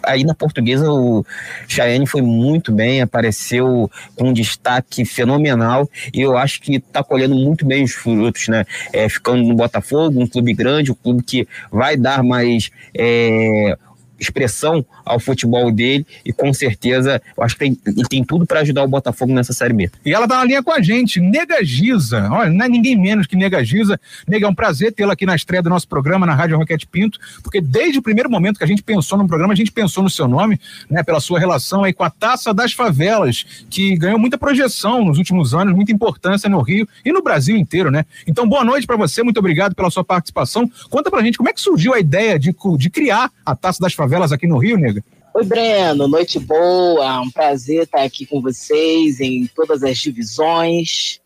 [0.03, 1.25] aí na portuguesa o
[1.67, 7.35] Chayenne foi muito bem, apareceu com um destaque fenomenal e eu acho que está colhendo
[7.35, 8.65] muito bem os frutos, né?
[8.91, 13.77] É, ficando no Botafogo, um clube grande, um clube que vai dar mais é,
[14.19, 17.75] expressão ao futebol dele e com certeza eu acho que tem,
[18.09, 19.91] tem tudo para ajudar o Botafogo nessa Série B.
[20.05, 22.29] E ela tá na linha com a gente, Nega Giza.
[22.31, 23.99] Olha, não é ninguém menos que Nega Giza.
[24.27, 27.19] Nega, é um prazer tê-la aqui na estreia do nosso programa na Rádio Roquete Pinto,
[27.41, 30.09] porque desde o primeiro momento que a gente pensou no programa, a gente pensou no
[30.09, 34.37] seu nome, né, pela sua relação aí com a Taça das Favelas, que ganhou muita
[34.37, 38.05] projeção nos últimos anos, muita importância no Rio e no Brasil inteiro, né?
[38.27, 40.69] Então, boa noite para você, muito obrigado pela sua participação.
[40.89, 43.93] Conta pra gente como é que surgiu a ideia de, de criar a Taça das
[43.93, 45.01] Favelas favelas aqui no Rio, nega?
[45.33, 51.21] Oi, Breno, noite boa, um prazer estar aqui com vocês em todas as divisões.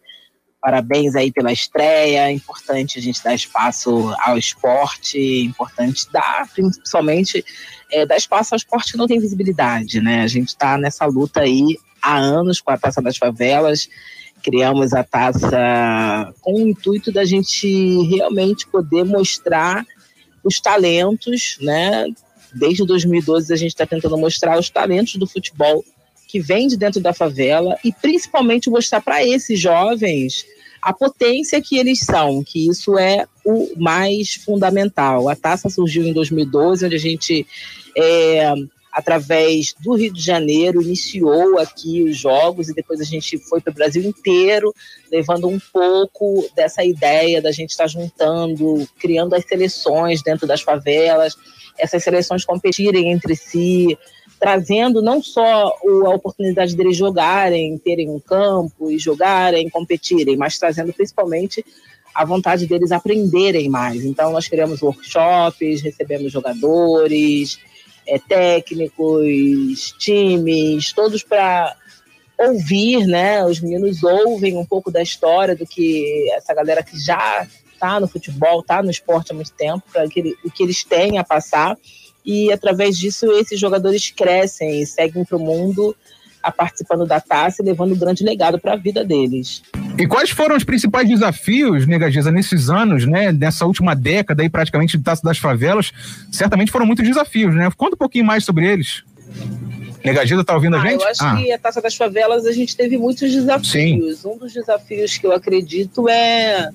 [0.62, 2.28] Parabéns aí pela estreia.
[2.28, 7.44] É importante a gente dar espaço ao esporte, é importante dar, principalmente,
[7.92, 10.22] é, dar espaço ao esporte que não tem visibilidade, né?
[10.22, 13.90] A gente está nessa luta aí há anos com a Taça das Favelas.
[14.44, 17.68] Criamos a taça com o intuito da gente
[18.04, 19.84] realmente poder mostrar
[20.44, 22.06] os talentos, né,
[22.58, 25.84] Desde 2012 a gente está tentando mostrar os talentos do futebol
[26.28, 30.46] que vem de dentro da favela e principalmente mostrar para esses jovens
[30.82, 35.28] a potência que eles são, que isso é o mais fundamental.
[35.30, 37.48] A taça surgiu em 2012, onde a gente,
[37.98, 38.54] é,
[38.92, 43.72] através do Rio de Janeiro, iniciou aqui os jogos e depois a gente foi para
[43.72, 44.74] o Brasil inteiro,
[45.12, 50.62] levando um pouco dessa ideia da gente estar tá juntando, criando as seleções dentro das
[50.62, 51.36] favelas
[51.78, 53.98] essas seleções competirem entre si,
[54.40, 55.74] trazendo não só
[56.06, 61.66] a oportunidade deles jogarem, terem um campo e jogarem, competirem, mas trazendo principalmente
[62.14, 64.04] a vontade deles aprenderem mais.
[64.04, 67.60] Então, nós criamos workshops, recebemos jogadores,
[68.08, 71.76] é, técnicos, times, todos para
[72.38, 73.44] ouvir, né?
[73.46, 78.08] Os meninos ouvem um pouco da história do que essa galera que já está no
[78.08, 81.78] futebol, está no esporte há muito tempo, para o que eles têm a passar.
[82.26, 85.96] E através disso, esses jogadores crescem e seguem para o mundo
[86.52, 89.62] participando da taça e levando um grande legado para a vida deles.
[89.98, 94.98] E quais foram os principais desafios, Negageza, nesses anos, né, nessa última década aí praticamente
[94.98, 95.92] de Taça das Favelas?
[96.32, 97.70] Certamente foram muitos desafios, né?
[97.76, 99.04] Conta um pouquinho mais sobre eles.
[100.04, 101.02] Negageza tá ouvindo ah, a gente?
[101.02, 101.36] Eu acho ah.
[101.36, 103.72] que a Taça das Favelas a gente teve muitos desafios.
[103.72, 104.16] Sim.
[104.26, 106.70] Um dos desafios que eu acredito é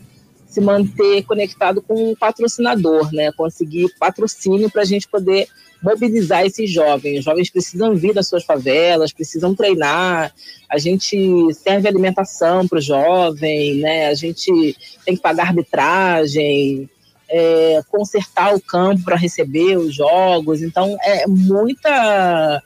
[0.53, 3.33] se manter conectado com um patrocinador, né?
[3.33, 5.49] Conseguir patrocínio para a gente poder
[5.83, 7.21] mobilizar esses jovens.
[7.21, 10.31] Os jovens precisam vir das suas favelas, precisam treinar.
[10.69, 14.09] A gente serve alimentação para o jovem, né?
[14.09, 16.89] A gente tem que pagar arbitragem,
[17.31, 20.61] é, consertar o campo para receber os jogos.
[20.61, 22.63] Então é muita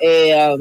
[0.00, 0.56] é,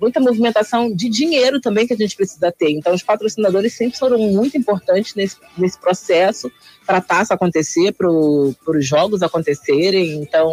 [0.00, 2.70] muita movimentação de dinheiro também que a gente precisa ter.
[2.70, 6.50] Então, os patrocinadores sempre foram muito importantes nesse, nesse processo
[6.86, 10.22] para a taça acontecer, para os jogos acontecerem.
[10.22, 10.50] Então,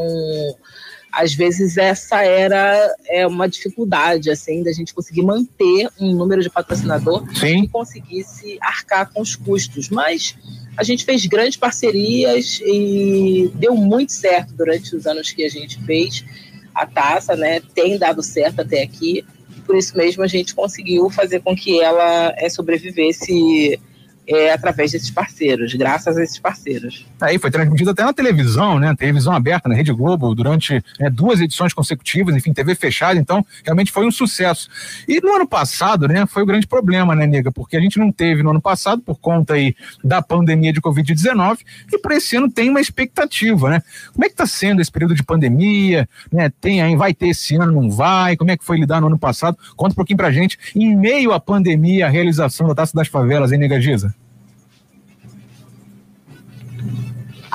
[1.16, 6.50] às vezes essa era é uma dificuldade assim da gente conseguir manter um número de
[6.50, 7.62] patrocinador Sim.
[7.62, 10.36] que conseguisse arcar com os custos, mas
[10.76, 15.82] a gente fez grandes parcerias e deu muito certo durante os anos que a gente
[15.86, 16.26] fez
[16.74, 17.62] a taça, né?
[17.74, 19.24] Tem dado certo até aqui
[19.66, 23.80] por isso mesmo a gente conseguiu fazer com que ela é, sobrevivesse
[24.28, 27.06] é, através desses parceiros, graças a esses parceiros.
[27.22, 28.94] Aí foi transmitido até na televisão, né?
[28.98, 33.92] Televisão aberta na Rede Globo durante né, duas edições consecutivas, enfim, TV fechada, então realmente
[33.92, 34.70] foi um sucesso.
[35.08, 37.52] E no ano passado, né, foi o grande problema, né, nega?
[37.52, 41.60] Porque a gente não teve no ano passado por conta aí da pandemia de Covid-19
[41.94, 43.84] e por esse ano tem uma expectativa, né?
[44.14, 46.52] Como é que tá sendo esse período de pandemia, né?
[46.62, 48.36] Tem aí, vai ter esse ano, não vai?
[48.36, 49.58] Como é que foi lidar no ano passado?
[49.76, 53.52] Conta um pouquinho pra gente, em meio à pandemia, a realização da Taça das Favelas,
[53.52, 54.15] hein, nega Giza?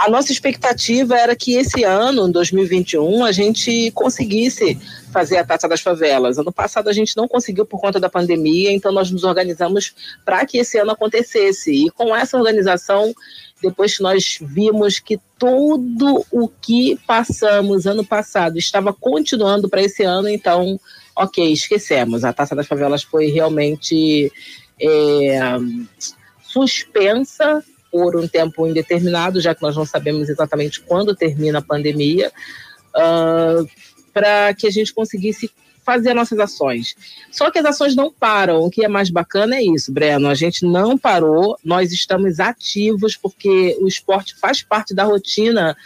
[0.01, 4.79] A nossa expectativa era que esse ano, 2021, a gente conseguisse
[5.13, 6.39] fazer a Taça das Favelas.
[6.39, 10.47] Ano passado a gente não conseguiu por conta da pandemia, então nós nos organizamos para
[10.47, 11.71] que esse ano acontecesse.
[11.71, 13.15] E com essa organização,
[13.63, 20.03] depois que nós vimos que tudo o que passamos ano passado estava continuando para esse
[20.03, 20.81] ano, então,
[21.15, 22.25] ok, esquecemos.
[22.25, 24.33] A Taça das Favelas foi realmente
[24.81, 25.41] é,
[26.41, 32.31] suspensa por um tempo indeterminado, já que nós não sabemos exatamente quando termina a pandemia,
[32.94, 33.68] uh,
[34.12, 35.50] para que a gente conseguisse
[35.85, 36.94] fazer nossas ações.
[37.31, 38.61] Só que as ações não param.
[38.61, 40.29] O que é mais bacana é isso, Breno.
[40.29, 45.76] A gente não parou, nós estamos ativos porque o esporte faz parte da rotina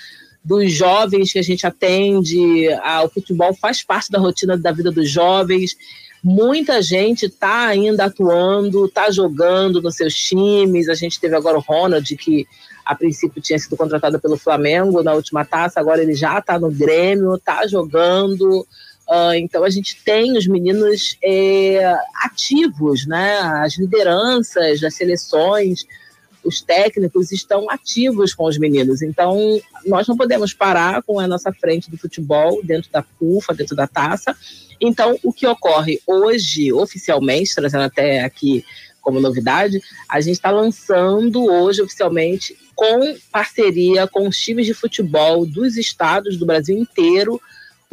[0.45, 4.93] dos jovens que a gente atende, ah, o futebol faz parte da rotina da vida
[4.93, 5.75] dos jovens.
[6.23, 10.89] Muita gente está ainda atuando, está jogando nos seus times.
[10.89, 12.47] A gente teve agora o Ronald, que
[12.85, 16.71] a princípio tinha sido contratado pelo Flamengo na última taça, agora ele já está no
[16.71, 18.67] Grêmio, está jogando.
[19.09, 23.39] Uh, então a gente tem os meninos é, ativos, né?
[23.39, 25.87] As lideranças das seleções,
[26.45, 29.03] os técnicos estão ativos com os meninos.
[29.03, 33.75] Então nós não podemos parar com a nossa frente do futebol dentro da CUFA, dentro
[33.75, 34.37] da taça.
[34.81, 38.65] Então, o que ocorre hoje, oficialmente, trazendo até aqui
[39.01, 45.47] como novidade, a gente está lançando hoje oficialmente com parceria com os times de futebol
[45.47, 47.41] dos estados do Brasil inteiro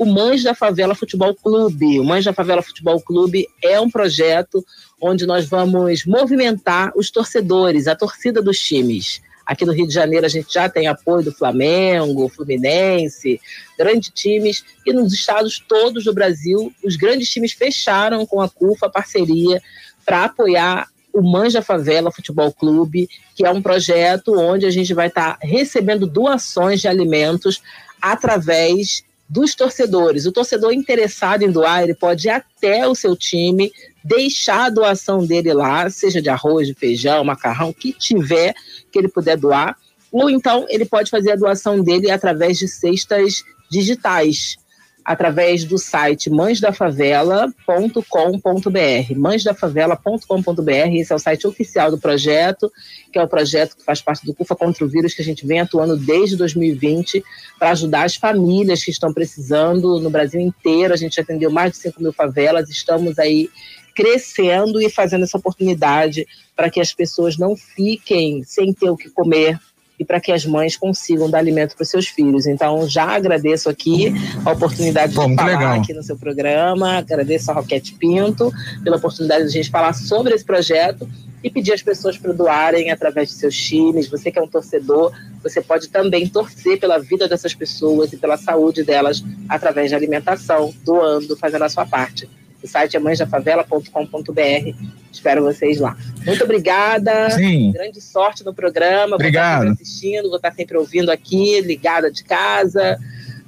[0.02, 2.00] o Mães da Favela Futebol Clube.
[2.00, 4.66] O Mães da Favela Futebol Clube é um projeto
[5.00, 9.22] onde nós vamos movimentar os torcedores, a torcida dos times.
[9.46, 13.40] Aqui no Rio de Janeiro a gente já tem apoio do Flamengo, Fluminense,
[13.78, 14.64] grandes times.
[14.88, 19.62] E nos estados todos do Brasil, os grandes times fecharam com a CUFA parceria
[20.04, 25.10] para apoiar o Manja Favela Futebol Clube, que é um projeto onde a gente vai
[25.10, 27.62] estar tá recebendo doações de alimentos
[28.02, 30.26] através dos torcedores.
[30.26, 33.72] O torcedor interessado em doar, ele pode ir até o seu time,
[34.04, 38.54] deixar a doação dele lá, seja de arroz, de feijão, macarrão, que tiver
[38.92, 39.78] que ele puder doar,
[40.12, 44.58] ou então ele pode fazer a doação dele através de cestas digitais,
[45.04, 52.72] através do site mãesdafavela.com.br, mãesdafavela.com.br, esse é o site oficial do projeto,
[53.12, 55.46] que é o projeto que faz parte do CUFA contra o vírus, que a gente
[55.46, 57.24] vem atuando desde 2020
[57.58, 60.00] para ajudar as famílias que estão precisando.
[60.00, 63.50] No Brasil inteiro, a gente atendeu mais de 5 mil favelas, estamos aí
[63.96, 69.10] crescendo e fazendo essa oportunidade para que as pessoas não fiquem sem ter o que
[69.10, 69.60] comer
[70.02, 72.48] e para que as mães consigam dar alimento para os seus filhos.
[72.48, 74.12] Então, já agradeço aqui
[74.44, 75.74] a oportunidade Pô, de falar legal.
[75.80, 78.52] aqui no seu programa, agradeço a Roquete Pinto
[78.84, 81.08] pela oportunidade de a gente falar sobre esse projeto
[81.44, 84.10] e pedir às pessoas para doarem através de seus times.
[84.10, 88.38] Você que é um torcedor, você pode também torcer pela vida dessas pessoas e pela
[88.38, 92.28] saúde delas através de alimentação, doando, fazendo a sua parte.
[92.64, 94.76] O site é mãesdafavela.com.br.
[95.12, 95.98] Espero vocês lá.
[96.26, 97.32] Muito obrigada.
[97.32, 97.72] Sim.
[97.72, 99.16] Grande sorte no programa.
[99.16, 99.64] Obrigado.
[99.64, 103.00] Vou estar assistindo, vou estar sempre ouvindo aqui, ligada de casa.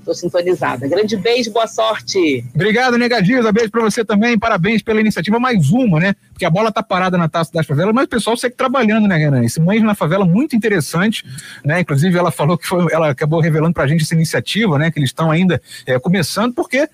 [0.04, 0.86] Estou sintonizada.
[0.86, 2.43] Grande beijo, boa sorte.
[2.54, 3.54] Obrigado, Negativa.
[3.54, 4.38] Beijo para você também.
[4.38, 5.39] Parabéns pela iniciativa.
[5.39, 6.13] Mais uma, né?
[6.34, 9.15] Porque a bola tá parada na taça das favelas, mas o pessoal segue trabalhando, né,
[9.15, 9.45] Renan?
[9.45, 11.23] Esse Mães na Favela muito interessante,
[11.63, 11.80] né?
[11.80, 14.91] Inclusive, ela falou que foi, ela acabou revelando para a gente essa iniciativa, né?
[14.91, 16.89] Que eles estão ainda é, começando, porque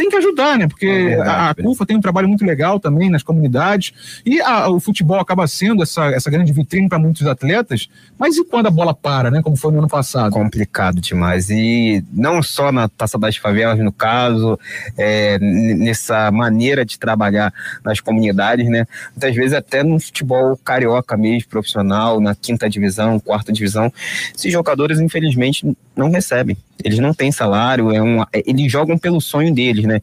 [0.00, 0.66] tem que ajudar, né?
[0.66, 4.70] Porque é a, a CUFA tem um trabalho muito legal também nas comunidades e a,
[4.70, 7.86] o futebol acaba sendo essa, essa grande vitrine para muitos atletas.
[8.18, 9.42] Mas e quando a bola para, né?
[9.42, 10.32] Como foi no ano passado?
[10.32, 11.50] Complicado demais.
[11.50, 14.58] E não só na Taça das Favelas, no caso,
[14.96, 17.52] é, nessa maneira de trabalhar
[17.84, 18.86] nas comunidades, né?
[19.10, 23.92] Muitas vezes até no futebol carioca mesmo, profissional, na quinta divisão, quarta divisão,
[24.34, 26.56] esses jogadores, infelizmente, não recebem.
[26.82, 30.00] Eles não têm salário, é um, é, eles jogam pelo sonho deles, né?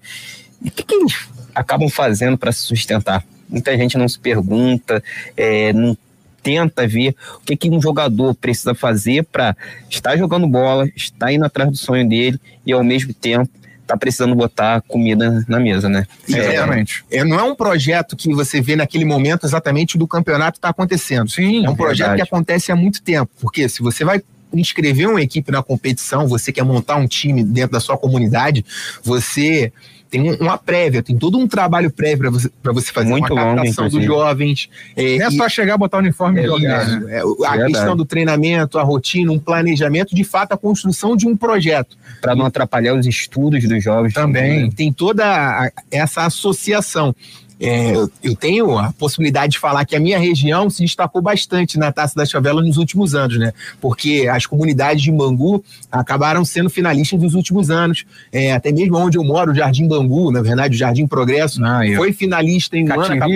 [0.64, 3.24] E o que, que eles acabam fazendo para se sustentar?
[3.50, 5.04] Muita gente não se pergunta,
[5.36, 5.98] é, não
[6.44, 9.56] tenta ver o que, que um jogador precisa fazer para
[9.90, 13.50] estar jogando bola, estar indo atrás do sonho dele e ao mesmo tempo
[13.88, 16.06] tá precisando botar comida na mesa, né?
[16.28, 17.06] Exatamente.
[17.10, 21.30] É, não é um projeto que você vê naquele momento exatamente do campeonato está acontecendo.
[21.32, 22.30] Sim, é um projeto verdade.
[22.30, 23.32] que acontece há muito tempo.
[23.40, 24.22] Porque se você vai
[24.54, 28.64] inscrever uma equipe na competição, você quer montar um time dentro da sua comunidade,
[29.04, 29.72] você
[30.10, 33.34] tem um- uma prévia, tem todo um trabalho prévio para você, pra você fazer Muito
[33.34, 34.14] uma longo, captação dos inclusive.
[34.14, 34.70] jovens.
[34.96, 36.88] é, Não é e- só chegar, botar o uniforme e é, jogar.
[36.88, 37.16] isso, né?
[37.18, 37.74] é, a Verdade.
[37.74, 41.98] questão do treinamento, a rotina, um planejamento, de fato, a construção de um projeto.
[42.22, 44.72] Para não atrapalhar os estudos dos jovens Também.
[44.72, 47.14] Tem toda a- essa associação.
[47.60, 51.92] É, eu- tenho a possibilidade de falar que a minha região se destacou bastante na
[51.92, 53.52] Taça das Favelas nos últimos anos, né?
[53.82, 58.06] Porque as comunidades de Bangu acabaram sendo finalistas nos últimos anos.
[58.32, 61.86] É, até mesmo onde eu moro, o Jardim Bangu, na verdade, o Jardim Progresso, Ah,
[61.88, 61.98] eu.
[61.98, 63.36] foi finalista em um ano, acabou,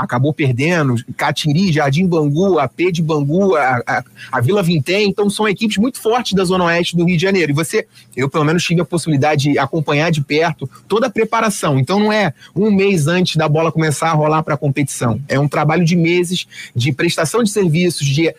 [0.00, 0.94] acabou perdendo.
[1.16, 5.08] Catiri, Jardim Bangu, AP de Bangu, a, a, a Vila Vintém.
[5.08, 7.52] Então, são equipes muito fortes da Zona Oeste do Rio de Janeiro.
[7.52, 7.86] E você,
[8.16, 11.78] eu pelo menos tive a possibilidade de acompanhar de perto toda a preparação.
[11.78, 15.20] Então, não é um mês antes da bola começar a rolar para a competição.
[15.28, 18.34] É um trabalho de meses de prestação de serviços, de,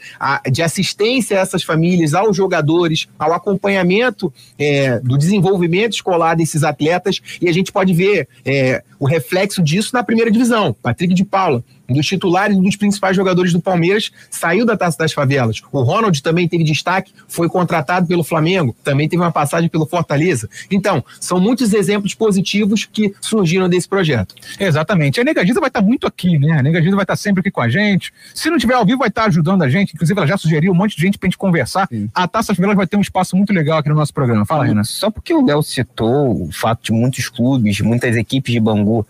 [0.52, 7.22] de assistência a essas famílias, aos jogadores, ao acompanhamento é, do desenvolvimento escolar desses atletas.
[7.40, 10.76] E a gente pode ver é, o reflexo disso na primeira divisão.
[10.82, 11.64] Patrick de fala.
[11.90, 15.62] Um dos titulares e um dos principais jogadores do Palmeiras, saiu da Taça das Favelas.
[15.72, 20.50] O Ronald também teve destaque, foi contratado pelo Flamengo, também teve uma passagem pelo Fortaleza.
[20.70, 24.36] Então, são muitos exemplos positivos que surgiram desse projeto.
[24.60, 25.20] Exatamente.
[25.20, 26.60] A Nega Giza vai estar muito aqui, né?
[26.60, 28.14] A Nega Giza vai estar sempre aqui com a gente.
[28.34, 29.94] Se não tiver ao vivo, vai estar ajudando a gente.
[29.94, 31.88] Inclusive, ela já sugeriu um monte de gente pra gente conversar.
[32.14, 34.46] A Taça das Favelas vai ter um espaço muito legal aqui no nosso programa.
[34.46, 34.84] Fala, Renan.
[34.84, 39.06] Só porque o Léo citou o fato de muitos clubes, muitas equipes de Bangu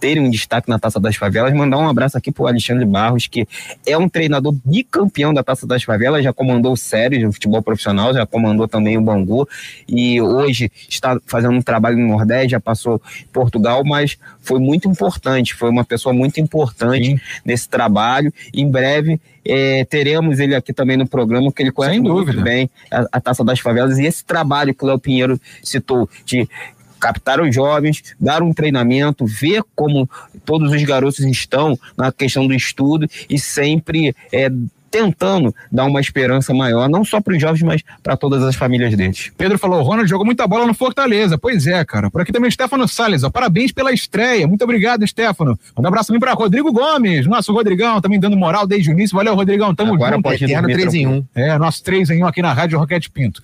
[0.00, 3.46] terem um destaque na Taça das Favelas, mandar um abraço aqui pro Alexandre Barros, que
[3.86, 8.12] é um treinador bicampeão da Taça das Favelas, já comandou o Séries no futebol profissional,
[8.12, 9.48] já comandou também o Bangu,
[9.88, 14.88] e hoje está fazendo um trabalho no Nordeste, já passou em Portugal, mas foi muito
[14.88, 18.32] importante, foi uma pessoa muito importante nesse trabalho.
[18.52, 23.06] Em breve eh, teremos ele aqui também no programa, porque ele conhece muito bem a,
[23.12, 26.48] a Taça das Favelas e esse trabalho que o Léo Pinheiro citou de
[27.04, 30.08] captar os jovens, dar um treinamento, ver como
[30.42, 34.50] todos os garotos estão na questão do estudo e sempre é,
[34.90, 38.96] tentando dar uma esperança maior, não só para os jovens, mas para todas as famílias
[38.96, 39.30] deles.
[39.36, 41.36] Pedro falou, o Ronald jogou muita bola no Fortaleza.
[41.36, 42.10] Pois é, cara.
[42.10, 43.28] Por aqui também o Stefano Salles, ó.
[43.28, 44.46] Parabéns pela estreia.
[44.46, 45.58] Muito obrigado, Stefano.
[45.76, 49.14] Um abraço também para Rodrigo Gomes, nosso Rodrigão, também dando moral desde o início.
[49.14, 49.74] Valeu, Rodrigão.
[49.74, 50.22] Tamo Agora junto.
[50.22, 51.26] pode Eterno dormir 3 em 1.
[51.34, 53.42] É, nosso 3 em 1 aqui na Rádio Roquete Pinto.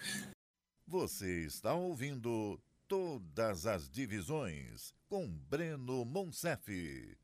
[0.89, 2.59] Você está ouvindo
[2.91, 7.17] Todas as Divisões com Breno Monsef.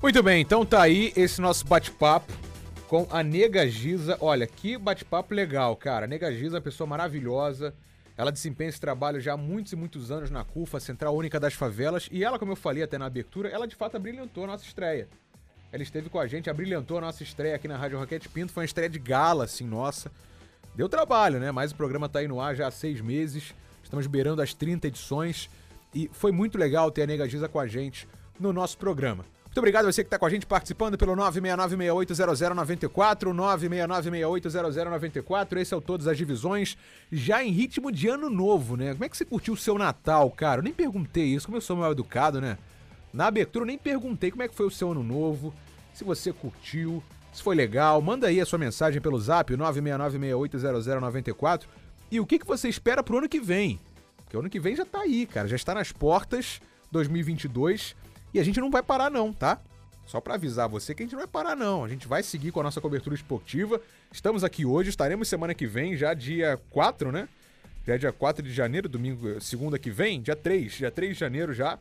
[0.00, 2.32] Muito bem, então tá aí esse nosso bate-papo
[2.86, 4.16] com a Nega Giza.
[4.20, 6.04] Olha, que bate-papo legal, cara.
[6.04, 7.74] A Nega Giza é uma pessoa maravilhosa.
[8.20, 11.54] Ela desempenha esse trabalho já há muitos e muitos anos na CUFA, Central Única das
[11.54, 12.06] Favelas.
[12.12, 15.08] E ela, como eu falei até na abertura, ela de fato abrilhantou a nossa estreia.
[15.72, 18.52] Ela esteve com a gente, abrilhantou a nossa estreia aqui na Rádio Roquete Pinto.
[18.52, 20.12] Foi uma estreia de gala, assim, nossa.
[20.74, 21.50] Deu trabalho, né?
[21.50, 23.54] Mas o programa tá aí no ar já há seis meses.
[23.82, 25.48] Estamos beirando as 30 edições.
[25.94, 28.06] E foi muito legal ter a Nega Giza com a gente
[28.38, 29.24] no nosso programa.
[29.50, 35.56] Muito obrigado a você que está com a gente participando pelo 969680094, 969680094.
[35.56, 36.78] Esse é o Todas as Divisões,
[37.10, 38.92] já em ritmo de ano novo, né?
[38.92, 40.60] Como é que você curtiu o seu Natal, cara?
[40.60, 42.58] Eu nem perguntei isso, como eu sou mal educado, né?
[43.12, 45.52] Na abertura eu nem perguntei como é que foi o seu ano novo,
[45.92, 48.00] se você curtiu, se foi legal.
[48.00, 51.64] Manda aí a sua mensagem pelo zap, o 969680094.
[52.08, 53.80] E o que, que você espera pro ano que vem?
[54.18, 55.48] Porque o ano que vem já tá aí, cara.
[55.48, 56.60] Já está nas portas,
[56.92, 57.96] 2022.
[58.32, 59.60] E a gente não vai parar, não, tá?
[60.06, 61.84] Só pra avisar você que a gente não vai parar, não.
[61.84, 63.80] A gente vai seguir com a nossa cobertura esportiva.
[64.12, 67.28] Estamos aqui hoje, estaremos semana que vem, já dia 4, né?
[67.86, 71.52] Já dia 4 de janeiro, domingo, segunda que vem, dia 3, dia 3 de janeiro
[71.52, 71.78] já.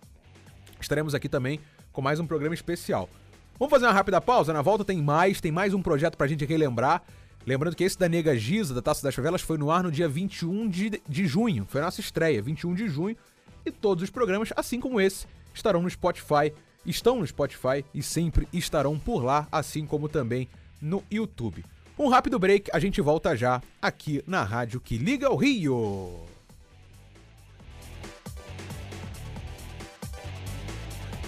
[0.80, 1.60] Estaremos aqui também
[1.92, 3.10] com mais um programa especial.
[3.58, 4.54] Vamos fazer uma rápida pausa?
[4.54, 7.06] Na volta tem mais, tem mais um projeto pra gente aqui lembrar.
[7.46, 10.08] Lembrando que esse da Nega Giza, da Taça das Favelas, foi no ar no dia
[10.08, 11.66] 21 de, de junho.
[11.68, 13.18] Foi a nossa estreia, 21 de junho.
[13.66, 16.54] E todos os programas, assim como esse, estarão no Spotify,
[16.86, 20.48] estão no Spotify e sempre estarão por lá, assim como também
[20.82, 21.64] no YouTube.
[21.98, 26.26] Um rápido break, a gente volta já aqui na rádio que liga o Rio.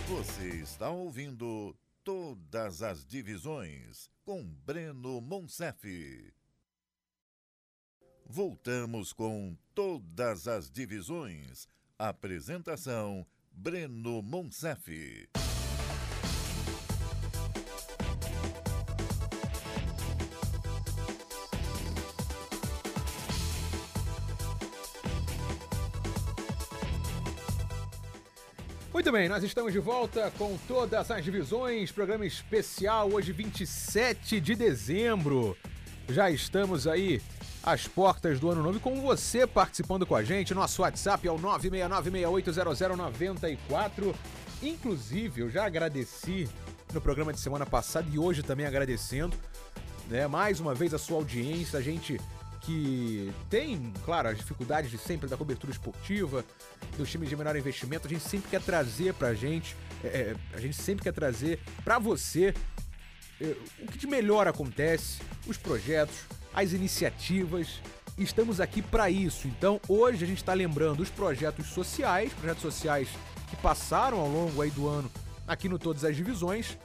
[0.07, 6.33] Você está ouvindo Todas as Divisões com Breno Monsef.
[8.25, 11.67] Voltamos com Todas as Divisões.
[11.99, 15.27] Apresentação Breno Monsef.
[28.93, 34.53] Muito bem, nós estamos de volta com todas as divisões, programa especial hoje 27 de
[34.53, 35.57] dezembro.
[36.09, 37.21] Já estamos aí
[37.63, 40.53] às portas do ano novo com você participando com a gente.
[40.53, 44.15] Nosso WhatsApp é o 969680094.
[44.61, 46.47] Inclusive, eu já agradeci
[46.93, 49.35] no programa de semana passada e hoje também agradecendo,
[50.09, 52.19] né, mais uma vez a sua audiência, a gente
[52.61, 56.45] que tem, claro, as dificuldades de sempre da cobertura esportiva,
[56.95, 60.59] dos times de menor investimento, a gente sempre quer trazer pra gente, é, é a
[60.59, 62.53] gente sempre quer trazer pra você
[63.79, 66.15] o que de melhor acontece, os projetos,
[66.53, 67.81] as iniciativas.
[68.17, 69.47] Estamos aqui para isso.
[69.47, 73.07] Então, hoje a gente está lembrando os projetos sociais, projetos sociais
[73.49, 75.09] que passaram ao longo aí do ano
[75.47, 76.77] aqui no Todas as Divisões,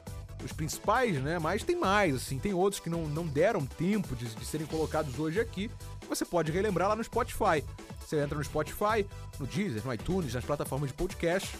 [0.45, 1.39] os principais, né?
[1.39, 5.19] Mas tem mais, assim, tem outros que não, não deram tempo de, de serem colocados
[5.19, 5.71] hoje aqui.
[6.09, 7.63] Você pode relembrar lá no Spotify.
[8.01, 9.07] Você entra no Spotify,
[9.39, 11.57] no Deezer, no iTunes, nas plataformas de podcast,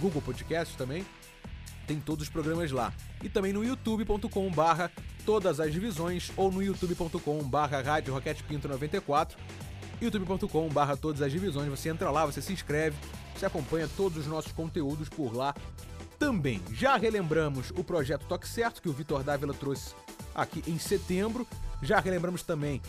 [0.00, 1.04] Google Podcast também.
[1.88, 2.92] Tem todos os programas lá.
[3.22, 4.92] E também no youtube.com barra
[5.26, 9.36] todas as divisões ou no youtube.com barra Rádio Roquete Pinto 94
[10.00, 11.68] youtube.com barra todas as divisões.
[11.68, 12.96] Você entra lá, você se inscreve,
[13.34, 15.54] você acompanha todos os nossos conteúdos por lá
[16.18, 16.60] também.
[16.72, 19.94] Já relembramos o projeto Toque Certo, que o Vitor Dávila trouxe
[20.34, 21.46] aqui em setembro.
[21.82, 22.82] Já relembramos também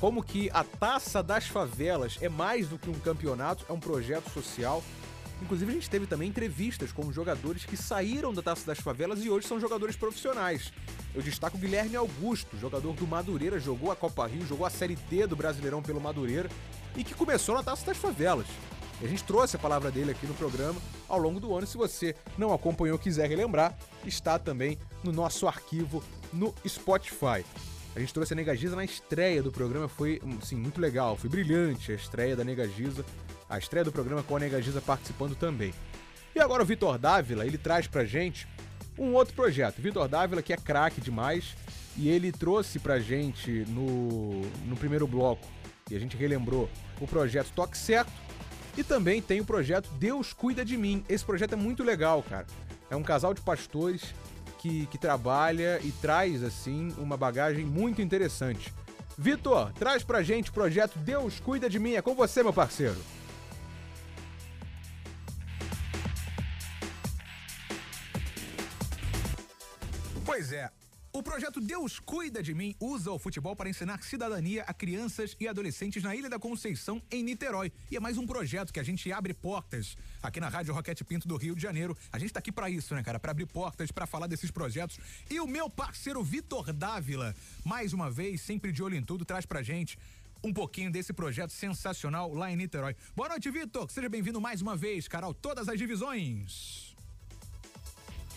[0.00, 4.30] como que a Taça das Favelas é mais do que um campeonato, é um projeto
[4.30, 4.82] social.
[5.42, 9.28] Inclusive, a gente teve também entrevistas com jogadores que saíram da Taça das Favelas e
[9.28, 10.72] hoje são jogadores profissionais.
[11.14, 14.96] Eu destaco o Guilherme Augusto, jogador do Madureira, jogou a Copa Rio, jogou a Série
[14.96, 16.48] D do Brasileirão pelo Madureira
[16.96, 18.46] e que começou na Taça das Favelas.
[19.00, 21.66] E a gente trouxe a palavra dele aqui no programa ao longo do ano.
[21.66, 23.76] Se você não acompanhou, quiser relembrar,
[24.06, 27.44] está também no nosso arquivo no Spotify.
[27.94, 31.92] A gente trouxe a Negagiza na estreia do programa, foi sim muito legal, foi brilhante
[31.92, 33.04] a estreia da Negagiza,
[33.48, 35.72] a estreia do programa com a Negagiza participando também.
[36.34, 38.46] E agora o Vitor Dávila, ele traz pra gente
[38.98, 39.80] um outro projeto.
[39.80, 41.54] Vitor Dávila, que é craque demais,
[41.96, 45.46] e ele trouxe pra gente no, no primeiro bloco,
[45.90, 46.68] e a gente relembrou
[47.00, 48.12] o projeto Toque Certo,
[48.76, 51.02] e também tem o projeto Deus Cuida de Mim.
[51.08, 52.46] Esse projeto é muito legal, cara.
[52.90, 54.14] É um casal de pastores
[54.58, 58.72] que, que trabalha e traz, assim, uma bagagem muito interessante.
[59.16, 61.94] Vitor, traz pra gente o projeto Deus Cuida de Mim.
[61.94, 62.96] É com você, meu parceiro.
[70.36, 70.70] Pois é,
[71.14, 75.48] o projeto Deus Cuida de Mim usa o futebol para ensinar cidadania a crianças e
[75.48, 77.72] adolescentes na Ilha da Conceição, em Niterói.
[77.90, 81.26] E é mais um projeto que a gente abre portas aqui na Rádio Roquete Pinto
[81.26, 81.96] do Rio de Janeiro.
[82.12, 83.18] A gente tá aqui para isso, né, cara?
[83.18, 84.98] Para abrir portas, para falar desses projetos.
[85.30, 87.34] E o meu parceiro Vitor Dávila,
[87.64, 89.98] mais uma vez, sempre de olho em tudo, traz pra gente
[90.44, 92.94] um pouquinho desse projeto sensacional lá em Niterói.
[93.16, 93.90] Boa noite, Vitor.
[93.90, 96.94] Seja bem-vindo mais uma vez, Carol, todas as divisões.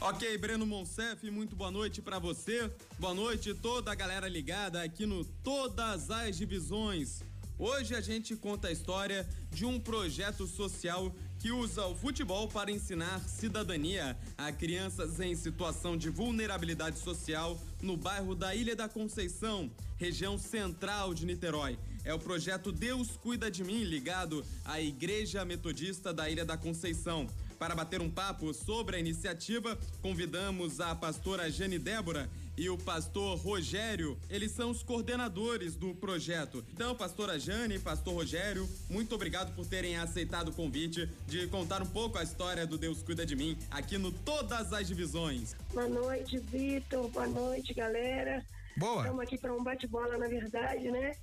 [0.02, 2.72] Ok, Breno Monsef, muito boa noite para você.
[2.98, 7.22] Boa noite toda a galera ligada aqui no Todas as Divisões.
[7.58, 12.72] Hoje a gente conta a história de um projeto social que usa o futebol para
[12.72, 19.70] ensinar cidadania a crianças em situação de vulnerabilidade social no bairro da Ilha da Conceição,
[19.98, 21.78] região central de Niterói.
[22.06, 27.28] É o projeto Deus Cuida de Mim, ligado à Igreja Metodista da Ilha da Conceição.
[27.60, 33.38] Para bater um papo sobre a iniciativa, convidamos a pastora Jane Débora e o pastor
[33.38, 34.18] Rogério.
[34.30, 36.64] Eles são os coordenadores do projeto.
[36.74, 41.82] Então, pastora Jane e pastor Rogério, muito obrigado por terem aceitado o convite de contar
[41.82, 45.54] um pouco a história do Deus Cuida de Mim aqui no Todas as Divisões.
[45.74, 47.10] Boa noite, Vitor.
[47.10, 48.42] Boa noite, galera.
[48.78, 49.02] Boa.
[49.02, 51.14] Estamos aqui para um bate-bola, na verdade, né?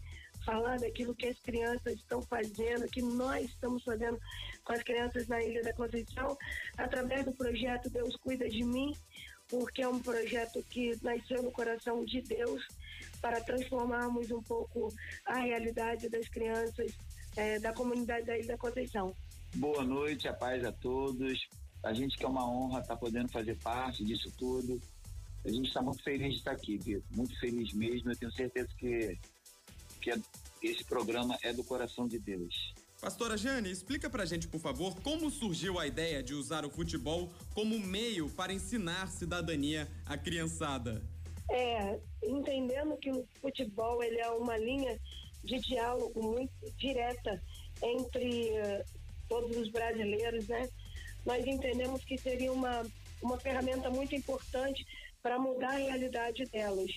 [0.46, 4.18] Falar daquilo que as crianças estão fazendo, que nós estamos fazendo
[4.64, 6.38] com as crianças na Ilha da Conceição,
[6.78, 8.94] através do projeto Deus Cuida de Mim,
[9.48, 12.66] porque é um projeto que nasceu no coração de Deus
[13.20, 14.88] para transformarmos um pouco
[15.26, 16.92] a realidade das crianças
[17.36, 19.14] é, da comunidade da Ilha da Conceição.
[19.56, 21.48] Boa noite, a paz a todos.
[21.82, 24.80] A gente que é uma honra estar podendo fazer parte disso tudo.
[25.44, 27.02] A gente está muito feliz de estar aqui, Vitor.
[27.12, 28.10] Muito feliz mesmo.
[28.10, 29.16] Eu tenho certeza que
[30.06, 30.18] que é,
[30.62, 32.72] esse programa é do coração de Deus.
[33.00, 37.28] Pastora Jane, explica pra gente, por favor, como surgiu a ideia de usar o futebol
[37.52, 41.02] como meio para ensinar cidadania à criançada.
[41.50, 44.98] É, entendendo que o futebol ele é uma linha
[45.42, 47.42] de diálogo muito direta
[47.82, 48.84] entre uh,
[49.28, 50.68] todos os brasileiros, né?
[51.24, 52.86] Nós entendemos que seria uma,
[53.20, 54.86] uma ferramenta muito importante
[55.22, 56.90] para mudar a realidade delas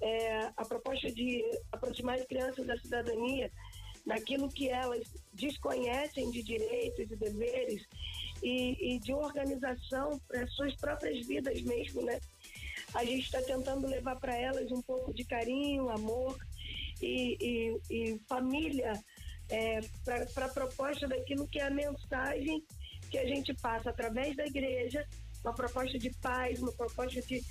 [0.00, 3.50] é, a proposta de aproximar as crianças da cidadania
[4.06, 7.86] naquilo que elas desconhecem de direitos e deveres
[8.42, 12.18] e, e de organização para suas próprias vidas mesmo, né?
[12.94, 16.38] A gente está tentando levar para elas um pouco de carinho, amor
[17.02, 18.92] e, e, e família
[19.50, 22.64] é, para a proposta daquilo que é a mensagem
[23.10, 25.06] que a gente passa através da igreja,
[25.42, 27.42] uma proposta de paz, uma proposta de,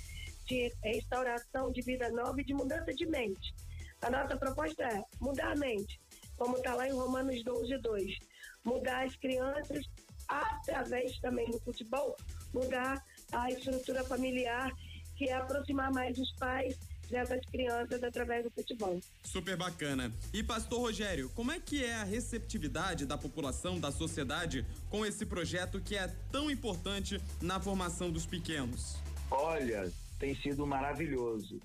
[0.48, 3.54] de restauração de vida nova e de mudança de mente.
[4.00, 6.00] A nossa proposta é mudar a mente,
[6.36, 8.18] como está lá em Romanos 12, 2.
[8.64, 9.84] Mudar as crianças
[10.26, 12.16] através também do futebol,
[12.52, 14.70] mudar a estrutura familiar,
[15.16, 16.76] que é aproximar mais os pais
[17.08, 19.00] dessas crianças através do futebol.
[19.24, 20.12] Super bacana.
[20.32, 25.24] E pastor Rogério, como é que é a receptividade da população, da sociedade com esse
[25.24, 28.96] projeto que é tão importante na formação dos pequenos?
[29.30, 31.60] Olha, tem sido maravilhoso.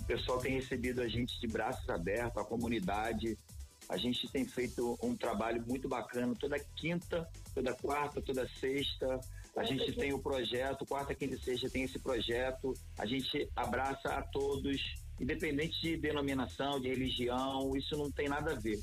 [0.00, 3.38] O pessoal tem recebido a gente de braços abertos, a comunidade.
[3.88, 9.20] A gente tem feito um trabalho muito bacana toda quinta, toda quarta, toda sexta.
[9.56, 12.74] A gente tem o projeto, quarta, quinta e sexta tem esse projeto.
[12.98, 14.80] A gente abraça a todos,
[15.20, 18.78] independente de denominação, de religião, isso não tem nada a ver.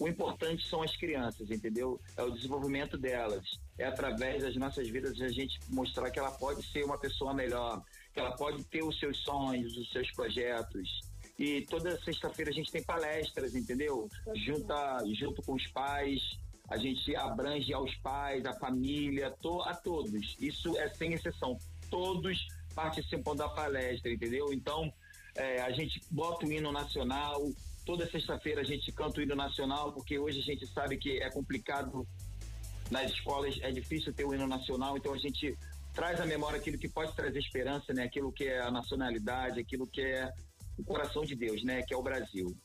[0.00, 2.00] O importante são as crianças, entendeu?
[2.16, 3.44] É o desenvolvimento delas.
[3.76, 7.82] É através das nossas vidas a gente mostrar que ela pode ser uma pessoa melhor,
[8.18, 11.00] ela pode ter os seus sonhos, os seus projetos.
[11.38, 14.08] E toda sexta-feira a gente tem palestras, entendeu?
[14.34, 16.20] Junta, junto com os pais,
[16.68, 20.36] a gente abrange aos pais, à família, to, a todos.
[20.40, 21.56] Isso é sem exceção.
[21.90, 24.52] Todos participam da palestra, entendeu?
[24.52, 24.92] Então,
[25.34, 27.40] é, a gente bota o hino nacional.
[27.86, 31.30] Toda sexta-feira a gente canta o hino nacional, porque hoje a gente sabe que é
[31.30, 32.06] complicado
[32.90, 35.56] nas escolas, é difícil ter o hino nacional, então a gente
[35.98, 38.04] traz à memória aquilo que pode trazer esperança, né?
[38.04, 40.32] Aquilo que é a nacionalidade, aquilo que é
[40.78, 41.82] o coração de Deus, né?
[41.82, 42.56] Que é o Brasil.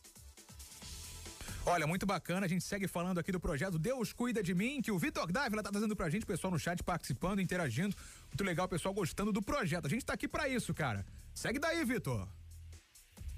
[1.65, 2.45] Olha, muito bacana.
[2.45, 5.63] A gente segue falando aqui do projeto Deus Cuida de Mim, que o Vitor Dávila
[5.63, 7.95] tá trazendo pra gente, pessoal no chat participando, interagindo.
[8.27, 9.87] Muito legal, pessoal gostando do projeto.
[9.87, 11.03] A gente tá aqui para isso, cara.
[11.33, 12.27] Segue daí, Vitor.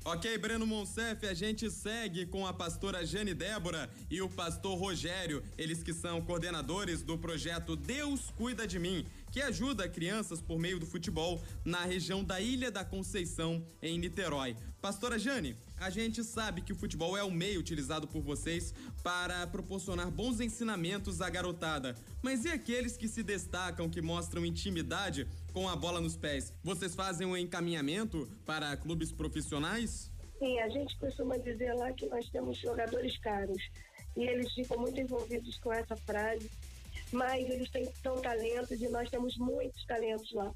[0.07, 5.41] Ok, Breno Monsef, a gente segue com a pastora Jane Débora e o pastor Rogério,
[5.57, 10.79] eles que são coordenadores do projeto Deus Cuida de Mim, que ajuda crianças por meio
[10.79, 14.55] do futebol na região da Ilha da Conceição, em Niterói.
[14.79, 19.47] Pastora Jane, a gente sabe que o futebol é o meio utilizado por vocês para
[19.47, 21.95] proporcionar bons ensinamentos à garotada.
[22.21, 26.53] Mas e aqueles que se destacam, que mostram intimidade com a bola nos pés?
[26.61, 30.11] Vocês fazem um encaminhamento para clubes profissionais?
[30.37, 33.63] Sim, a gente costuma dizer lá que nós temos jogadores caros
[34.17, 36.51] e eles ficam muito envolvidos com essa frase
[37.11, 40.51] mas eles têm tão talentos e nós temos muitos talentos lá.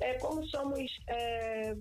[0.00, 1.74] É, como somos é,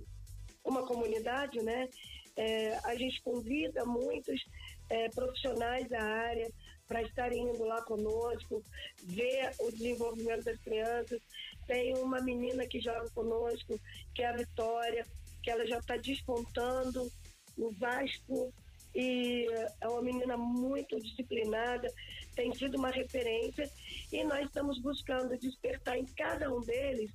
[0.64, 1.90] uma comunidade, né?
[2.38, 4.46] É, a gente convida muitos
[4.90, 6.50] é, profissionais da área
[6.88, 8.64] para estarem indo lá conosco,
[9.04, 11.22] ver o desenvolvimento das crianças.
[11.68, 13.80] Tem uma menina que joga conosco,
[14.14, 15.06] que é a Vitória,
[15.42, 17.12] que ela já está despontando
[17.58, 18.54] no Vasco
[18.96, 19.46] e
[19.82, 21.92] é uma menina muito disciplinada,
[22.34, 23.70] tem sido uma referência
[24.12, 27.12] e nós estamos buscando despertar em cada um deles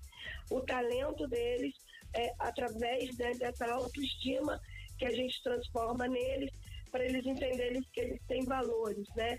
[0.51, 1.75] o talento deles
[2.15, 4.61] é, através né, dessa autoestima
[4.99, 6.51] que a gente transforma neles
[6.91, 9.39] para eles entenderem que eles têm valores, né?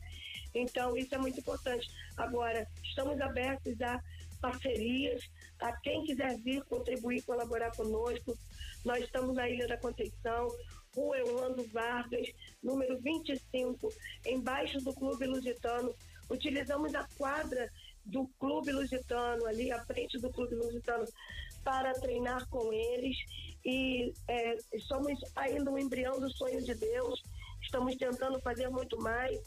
[0.54, 1.89] Então isso é muito importante.
[2.18, 4.02] Agora estamos abertos a
[4.41, 5.30] parcerias,
[5.62, 8.38] a quem quiser vir contribuir, colaborar conosco.
[8.84, 10.47] Nós estamos na Ilha da Conceição,
[10.95, 12.28] Rua Euando Vargas,
[12.62, 13.89] número 25,
[14.26, 15.93] embaixo do Clube Lusitano.
[16.30, 17.72] Utilizamos a quadra
[18.06, 21.06] do Clube Lusitano, ali à frente do Clube Lusitano,
[21.64, 23.16] para treinar com eles.
[23.64, 27.24] E é, somos ainda um embrião do sonho de Deus.
[27.72, 29.39] Estamos tentando fazer muito mais.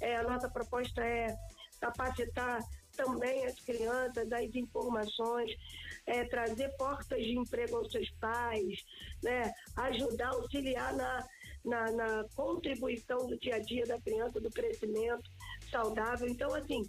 [0.00, 1.32] É, a nossa proposta é
[1.80, 2.60] capacitar
[2.96, 5.56] também as crianças, as informações,
[6.04, 8.84] é, trazer portas de emprego aos seus pais,
[9.22, 9.52] né?
[9.76, 11.24] ajudar, auxiliar na,
[11.64, 15.30] na, na contribuição do dia a dia da criança, do crescimento
[15.70, 16.28] saudável.
[16.28, 16.82] Então, assim,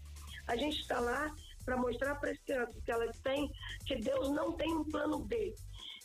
[0.47, 1.31] a gente está lá
[1.63, 3.47] para mostrar para as crianças que elas têm,
[3.85, 5.53] que Deus não tem um plano B,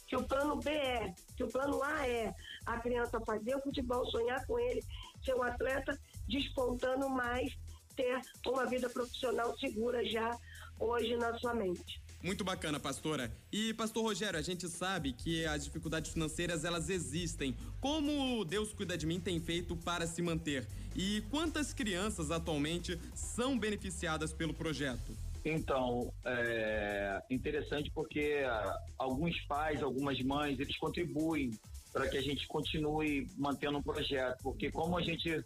[0.07, 2.35] que o plano B é, que o plano A é
[2.67, 4.83] a criança fazer o futebol, sonhar com ele,
[5.25, 5.99] ser um atleta
[6.29, 7.53] despontando mais
[7.95, 10.37] ter uma vida profissional segura já
[10.79, 12.03] hoje na sua mente.
[12.23, 13.31] Muito bacana, pastora.
[13.53, 17.55] E pastor Rogério, a gente sabe que as dificuldades financeiras elas existem.
[17.81, 20.67] Como Deus cuida de mim tem feito para se manter?
[20.97, 25.15] E quantas crianças atualmente são beneficiadas pelo projeto?
[25.45, 31.51] Então, é interessante porque ah, alguns pais, algumas mães, eles contribuem
[31.93, 35.45] para que a gente continue mantendo um projeto, porque como a gente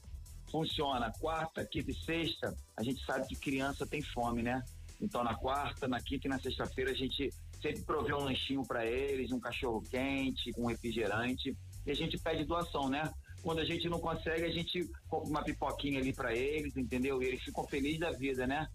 [0.51, 4.62] funciona quarta, quinta e sexta, a gente sabe que criança tem fome, né?
[5.01, 7.30] Então, na quarta, na quinta e na sexta-feira, a gente
[7.61, 11.57] sempre provê um lanchinho para eles, um cachorro quente, um refrigerante.
[11.86, 13.12] E a gente pede doação, né?
[13.42, 17.22] Quando a gente não consegue, a gente compra uma pipoquinha ali para eles, entendeu?
[17.22, 18.66] E eles ficam felizes da vida, né?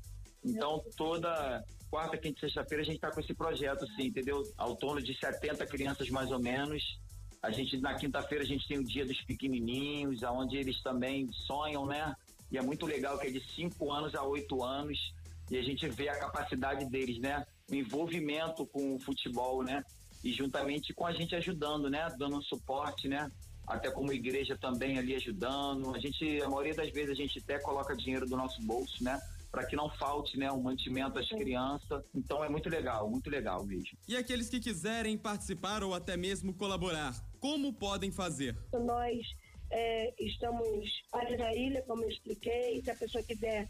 [0.46, 4.42] Então, toda quarta, quinta e sexta-feira a gente está com esse projeto, assim, entendeu?
[4.58, 7.00] Ao torno de 70 crianças mais ou menos.
[7.42, 11.86] A gente, na quinta-feira, a gente tem o dia dos pequenininhos, onde eles também sonham,
[11.86, 12.16] né?
[12.52, 15.14] E é muito legal que é de 5 anos a 8 anos
[15.52, 17.46] e a gente vê a capacidade deles, né?
[17.70, 19.84] O envolvimento com o futebol, né?
[20.24, 22.08] E juntamente com a gente ajudando, né?
[22.18, 23.30] Dando um suporte, né?
[23.68, 25.94] Até como igreja também ali ajudando.
[25.94, 29.20] A gente, a maioria das vezes a gente até coloca dinheiro do nosso bolso, né?
[29.54, 32.04] Para que não falte né, um mantimento às crianças.
[32.16, 33.96] Então é muito legal, muito legal mesmo.
[34.08, 38.58] E aqueles que quiserem participar ou até mesmo colaborar, como podem fazer?
[38.74, 39.22] Nós
[39.70, 43.68] é, estamos ali na ilha, como eu expliquei, se a pessoa quiser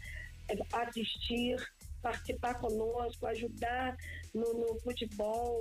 [0.48, 1.56] é, assistir,
[2.00, 3.94] participar conosco, ajudar
[4.34, 5.60] no, no futebol,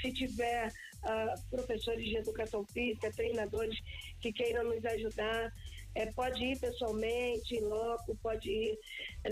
[0.00, 3.76] se tiver uh, professores de educação física, treinadores
[4.20, 5.52] que queiram nos ajudar,
[5.96, 8.78] é, pode ir pessoalmente, logo, pode ir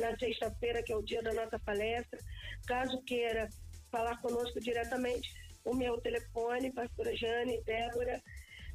[0.00, 2.18] na sexta-feira, que é o dia da nossa palestra.
[2.66, 3.48] Caso queira
[3.92, 5.30] falar conosco diretamente,
[5.62, 8.20] o meu telefone, pastora Jane, Débora,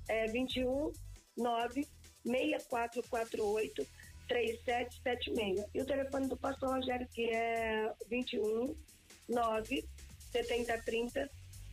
[0.08, 0.92] é 21
[1.36, 1.88] 9
[2.24, 3.88] 6448
[4.28, 5.66] 3776.
[5.74, 8.76] E o telefone do pastor Rogério, que é 21
[9.28, 9.84] 9
[10.32, 11.28] 7030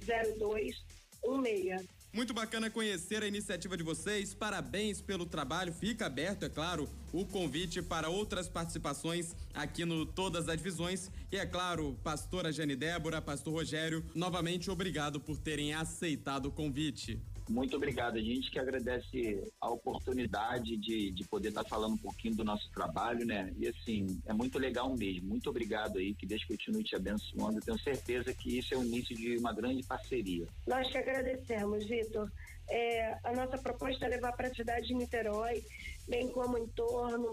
[0.06, 1.95] 0216.
[2.16, 4.32] Muito bacana conhecer a iniciativa de vocês.
[4.32, 5.70] Parabéns pelo trabalho.
[5.70, 11.10] Fica aberto, é claro, o convite para outras participações aqui no Todas as Divisões.
[11.30, 17.20] E é claro, pastora Jane Débora, pastor Rogério, novamente obrigado por terem aceitado o convite.
[17.48, 18.16] Muito obrigado.
[18.16, 22.44] A gente que agradece a oportunidade de, de poder estar tá falando um pouquinho do
[22.44, 23.52] nosso trabalho, né?
[23.56, 25.28] E assim, é muito legal mesmo.
[25.28, 27.60] Muito obrigado aí, que Deus continue te abençoando.
[27.60, 30.46] tenho certeza que isso é o início de uma grande parceria.
[30.66, 32.30] Nós que agradecemos, Vitor.
[32.68, 35.62] É, a nossa proposta é levar para a cidade de Niterói,
[36.08, 37.30] bem como em torno,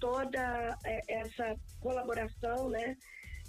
[0.00, 2.96] toda é, essa colaboração, né?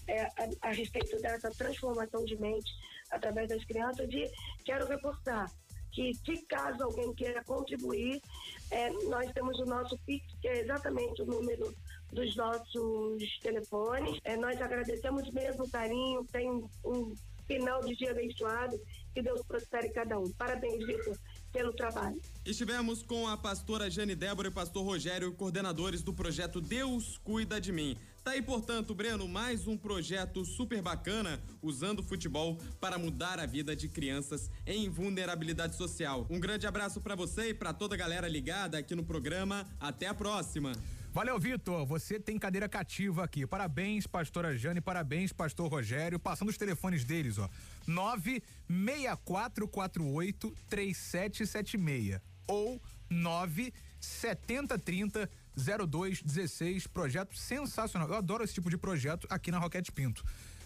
[0.07, 2.69] É, a, a respeito dessa transformação de mente
[3.09, 4.29] através das crianças e
[4.65, 5.49] quero reforçar
[5.93, 8.21] que se caso alguém queira contribuir,
[8.71, 11.73] é, nós temos o nosso PIX, que é exatamente o número
[12.11, 14.19] dos nossos telefones.
[14.23, 16.49] É, nós agradecemos mesmo o carinho, tem
[16.83, 17.13] um,
[17.45, 18.79] final de dia abençoado,
[19.13, 20.31] que Deus prospere cada um.
[20.31, 21.17] Parabéns, Vitor
[21.51, 22.19] pelo trabalho.
[22.43, 27.71] Estivemos com a pastora Jane Débora e pastor Rogério, coordenadores do projeto Deus Cuida de
[27.71, 27.95] Mim.
[28.23, 33.75] Tá aí, portanto, Breno, mais um projeto super bacana usando futebol para mudar a vida
[33.75, 36.25] de crianças em vulnerabilidade social.
[36.29, 39.67] Um grande abraço para você e para toda a galera ligada aqui no programa.
[39.77, 40.71] Até a próxima.
[41.11, 41.85] Valeu, Vitor.
[41.85, 43.45] Você tem cadeira cativa aqui.
[43.45, 46.17] Parabéns, pastora Jane, parabéns, pastor Rogério.
[46.17, 47.49] Passando os telefones deles, ó.
[47.85, 56.87] 96448 3776 ou 97030 0216.
[56.87, 58.07] Projeto sensacional.
[58.09, 60.23] Eu adoro esse tipo de projeto aqui na Roquete Pinto.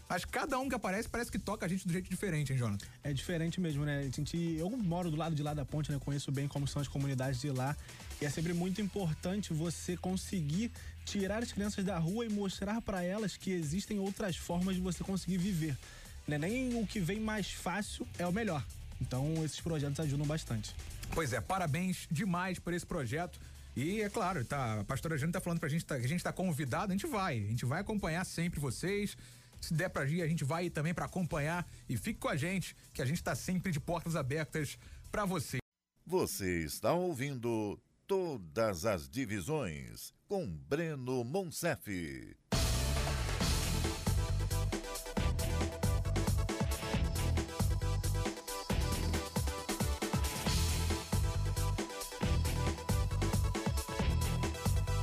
[0.10, 2.86] Mas cada um que aparece parece que toca a gente do jeito diferente, hein, Jonathan?
[3.04, 4.00] É diferente mesmo, né?
[4.00, 6.00] A gente, eu moro do lado de lá da ponte, né?
[6.00, 7.76] Conheço bem como são as comunidades de lá.
[8.22, 10.72] E é sempre muito importante você conseguir
[11.06, 15.04] tirar as crianças da rua e mostrar para elas que existem outras formas de você
[15.04, 15.78] conseguir viver.
[16.26, 16.38] Né?
[16.38, 18.64] Nem o que vem mais fácil é o melhor.
[19.02, 20.74] Então, esses projetos ajudam bastante.
[21.12, 23.40] Pois é, parabéns demais por esse projeto.
[23.78, 26.24] E é claro, tá, a pastora Jane tá falando pra gente tá, que a gente
[26.24, 27.38] tá convidado, a gente vai.
[27.38, 29.16] A gente vai acompanhar sempre vocês.
[29.62, 32.76] Se der pra ir, a gente vai também para acompanhar e fique com a gente,
[32.92, 34.80] que a gente tá sempre de portas abertas
[35.12, 35.60] para você.
[36.08, 42.36] Você está ouvindo Todas as Divisões com Breno Monsef.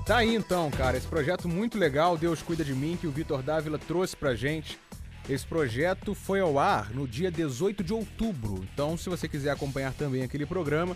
[0.04, 3.42] Tá aí então, cara, esse projeto muito legal, Deus Cuida de Mim, que o Vitor
[3.42, 4.78] Dávila trouxe pra gente.
[5.26, 8.62] Esse projeto foi ao ar no dia 18 de outubro.
[8.70, 10.94] Então, se você quiser acompanhar também aquele programa,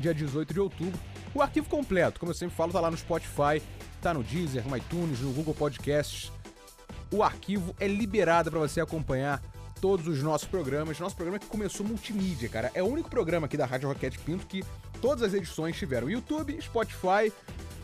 [0.00, 0.98] dia 18 de outubro,
[1.34, 3.62] o arquivo completo, como eu sempre falo, tá lá no Spotify,
[4.00, 6.32] tá no Deezer, no iTunes, no Google Podcasts.
[7.12, 9.42] O arquivo é liberado para você acompanhar
[9.82, 10.98] todos os nossos programas.
[10.98, 12.70] Nosso programa que começou multimídia, cara.
[12.72, 14.64] É o único programa aqui da Rádio Roquete Pinto que
[15.02, 17.30] todas as edições tiveram YouTube, Spotify,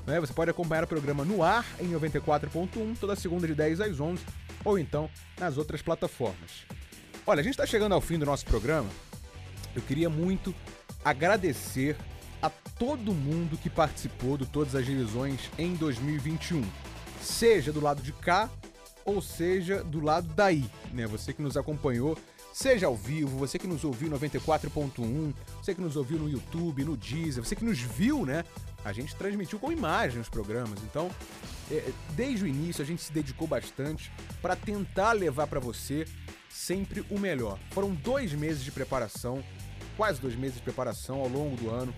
[0.07, 0.21] né?
[0.21, 4.25] Você pode acompanhar o programa no ar em 94.1, toda segunda de 10 às 11,
[4.65, 6.67] ou então nas outras plataformas.
[7.27, 8.89] Olha, a gente está chegando ao fim do nosso programa.
[9.75, 10.55] Eu queria muito
[11.05, 11.97] agradecer
[12.41, 16.63] a todo mundo que participou de todas as divisões em 2021.
[17.21, 18.51] Seja do lado de cá
[19.05, 21.07] ou seja do lado daí, né?
[21.07, 22.19] Você que nos acompanhou,
[22.53, 25.33] seja ao vivo, você que nos ouviu 94.1,
[25.63, 28.45] você que nos ouviu no YouTube, no Deezer, você que nos viu, né?
[28.85, 31.11] A gente transmitiu com imagem os programas, então
[31.71, 36.07] é, desde o início a gente se dedicou bastante para tentar levar para você
[36.49, 37.59] sempre o melhor.
[37.71, 39.43] Foram dois meses de preparação,
[39.97, 41.95] quase dois meses de preparação ao longo do ano.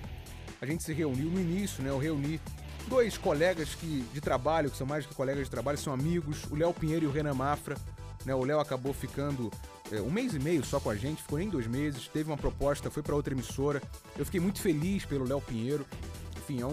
[0.61, 1.91] A gente se reuniu no início, né?
[1.91, 2.41] Eu reuni
[2.87, 6.45] dois colegas que, de trabalho, que são mais do que colegas de trabalho, são amigos,
[6.51, 7.76] o Léo Pinheiro e o Renan Mafra.
[8.24, 8.35] Né?
[8.35, 9.51] O Léo acabou ficando
[9.93, 12.37] é, um mês e meio só com a gente, ficou nem dois meses, teve uma
[12.37, 13.82] proposta, foi para outra emissora.
[14.16, 15.85] Eu fiquei muito feliz pelo Léo Pinheiro,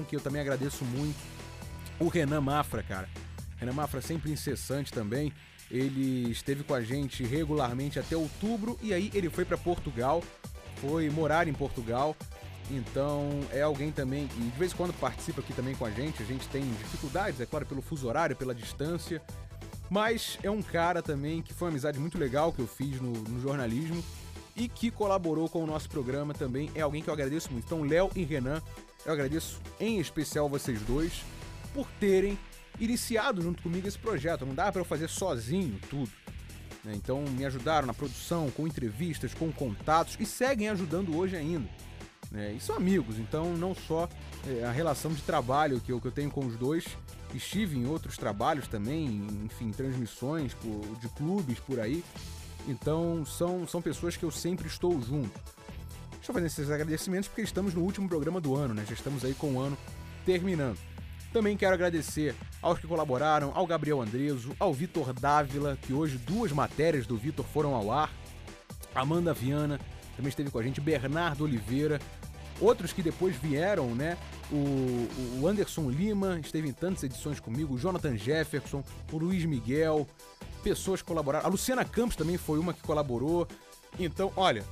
[0.07, 1.17] que eu também agradeço muito.
[1.99, 3.07] O Renan Mafra, cara.
[3.57, 5.31] Renan Mafra sempre incessante também.
[5.69, 10.21] Ele esteve com a gente regularmente até outubro e aí ele foi para Portugal,
[10.77, 12.15] foi morar em Portugal.
[12.69, 16.21] Então é alguém também que de vez em quando participa aqui também com a gente.
[16.21, 19.21] A gente tem dificuldades, é claro, pelo fuso horário, pela distância.
[19.89, 23.11] Mas é um cara também que foi uma amizade muito legal que eu fiz no,
[23.11, 24.03] no jornalismo
[24.55, 26.69] e que colaborou com o nosso programa também.
[26.75, 27.65] É alguém que eu agradeço muito.
[27.65, 28.61] Então, Léo e Renan,
[29.05, 31.23] eu agradeço em especial vocês dois
[31.73, 32.37] por terem
[32.79, 34.45] iniciado junto comigo esse projeto.
[34.45, 36.11] Não dá para eu fazer sozinho tudo.
[36.83, 36.93] Né?
[36.95, 41.69] Então, me ajudaram na produção, com entrevistas, com contatos e seguem ajudando hoje ainda.
[42.31, 42.53] Né?
[42.53, 44.07] E são amigos, então não só
[44.47, 46.85] é, a relação de trabalho que eu, que eu tenho com os dois,
[47.35, 52.03] estive em outros trabalhos também, enfim, transmissões por, de clubes por aí.
[52.67, 55.39] Então são, são pessoas que eu sempre estou junto.
[56.27, 58.85] Eu fazer esses agradecimentos porque estamos no último programa do ano, né?
[58.87, 59.77] Já estamos aí com o ano
[60.25, 60.77] terminando.
[61.33, 66.51] Também quero agradecer aos que colaboraram, ao Gabriel Andreso, ao Vitor Dávila, que hoje duas
[66.51, 68.11] matérias do Vitor foram ao ar,
[68.93, 69.79] Amanda Viana,
[70.15, 71.99] também esteve com a gente, Bernardo Oliveira,
[72.59, 74.17] outros que depois vieram, né?
[74.51, 80.07] O, o Anderson Lima esteve em tantas edições comigo, o Jonathan Jefferson, o Luiz Miguel,
[80.61, 81.45] pessoas colaboraram.
[81.45, 83.47] A Luciana Campos também foi uma que colaborou.
[83.99, 84.63] Então, olha,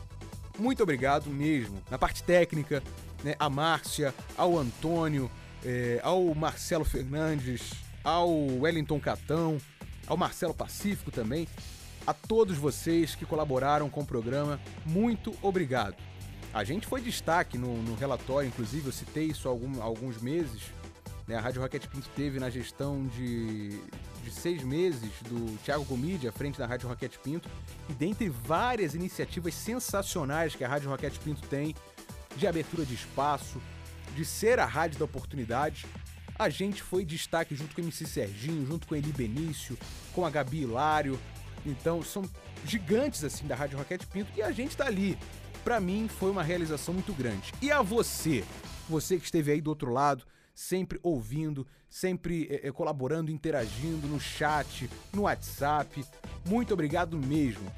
[0.58, 1.82] muito obrigado mesmo.
[1.90, 2.82] Na parte técnica,
[3.24, 5.30] né, a Márcia, ao Antônio,
[5.64, 7.74] é, ao Marcelo Fernandes,
[8.04, 9.58] ao Wellington Catão,
[10.08, 11.48] ao Marcelo Pacífico também,
[12.06, 15.96] a todos vocês que colaboraram com o programa, muito obrigado.
[16.54, 20.64] A gente foi destaque no, no relatório, inclusive eu citei isso há algum, alguns meses.
[21.28, 21.36] Né?
[21.36, 23.80] A Rádio Rocket Pinto teve na gestão de,
[24.30, 27.50] de seis meses do Thiago Gomide à frente da Rádio Rocket Pinto.
[27.90, 31.76] E dentre várias iniciativas sensacionais que a Rádio Rocket Pinto tem,
[32.36, 33.62] de abertura de espaço,
[34.16, 35.86] de ser a rádio da oportunidade,
[36.38, 39.78] a gente foi destaque junto com o MC Serginho, junto com Eli Benício,
[40.14, 41.20] com a Gabi Hilário.
[41.66, 42.24] Então são
[42.64, 45.18] gigantes assim da Rádio Rocket Pinto e a gente tá ali
[45.64, 47.52] para mim foi uma realização muito grande.
[47.62, 48.44] E a você,
[48.88, 50.24] você que esteve aí do outro lado,
[50.60, 56.04] sempre ouvindo, sempre é, colaborando, interagindo no chat, no WhatsApp,
[56.46, 57.72] muito obrigado mesmo.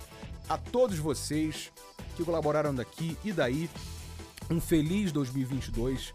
[0.50, 1.72] A todos vocês
[2.16, 3.70] que colaboraram daqui e daí,
[4.50, 6.12] um feliz 2022.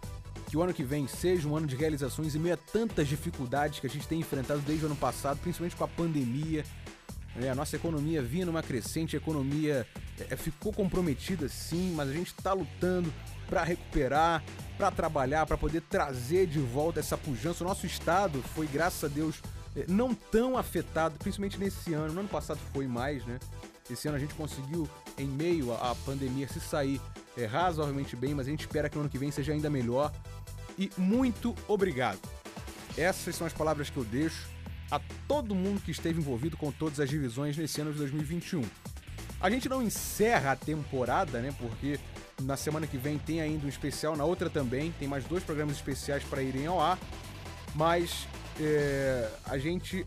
[0.48, 3.78] Que o ano que vem seja um ano de realizações em meio a tantas dificuldades
[3.78, 6.64] que a gente tem enfrentado desde o ano passado, principalmente com a pandemia,
[7.36, 9.86] é, a nossa economia vinha numa crescente, a economia
[10.28, 13.12] é ficou comprometida sim, mas a gente está lutando
[13.48, 14.42] para recuperar,
[14.76, 17.64] para trabalhar, para poder trazer de volta essa pujança.
[17.64, 19.36] O nosso estado foi, graças a Deus,
[19.74, 22.12] é, não tão afetado, principalmente nesse ano.
[22.12, 23.38] No ano passado foi mais, né?
[23.90, 27.00] Esse ano a gente conseguiu, em meio à pandemia, se sair
[27.36, 30.12] é, razoavelmente bem, mas a gente espera que no ano que vem seja ainda melhor.
[30.78, 32.20] E muito obrigado.
[32.96, 34.48] Essas são as palavras que eu deixo
[34.90, 38.62] a todo mundo que esteve envolvido com todas as divisões nesse ano de 2021.
[39.40, 41.54] A gente não encerra a temporada, né?
[41.58, 41.98] Porque
[42.42, 45.76] na semana que vem tem ainda um especial, na outra também, tem mais dois programas
[45.76, 46.98] especiais para irem ao ar.
[47.74, 48.26] Mas
[48.60, 50.06] é, a gente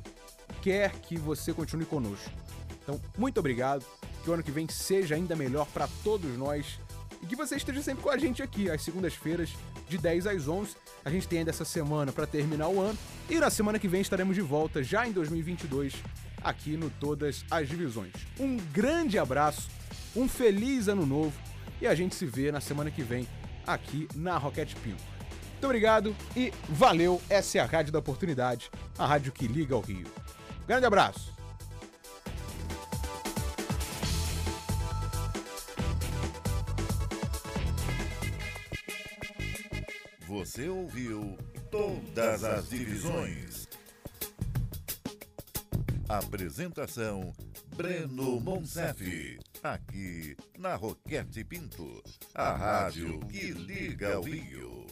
[0.62, 2.30] quer que você continue conosco.
[2.84, 3.86] Então, muito obrigado.
[4.24, 6.80] Que o ano que vem seja ainda melhor para todos nós.
[7.22, 9.50] E que você esteja sempre com a gente aqui, às segundas-feiras,
[9.88, 10.76] de 10 às 11.
[11.04, 12.98] A gente tem ainda essa semana para terminar o ano
[13.30, 15.94] e na semana que vem estaremos de volta já em 2022
[16.42, 18.14] aqui no Todas as Divisões.
[18.40, 19.70] Um grande abraço,
[20.16, 21.34] um feliz ano novo
[21.82, 23.28] e a gente se vê na semana que vem
[23.66, 25.04] aqui na Rocket Pinto.
[25.52, 27.22] Muito obrigado e valeu!
[27.30, 30.08] Essa é a Rádio da Oportunidade, a rádio que liga ao Rio.
[30.66, 31.34] Grande abraço!
[40.28, 41.38] Você ouviu
[41.70, 43.68] Todas as Divisões.
[46.08, 47.34] Apresentação:
[47.76, 49.40] Breno Monsef.
[49.62, 52.02] Aqui na Roquete Pinto,
[52.34, 54.88] a rádio que liga o Rio.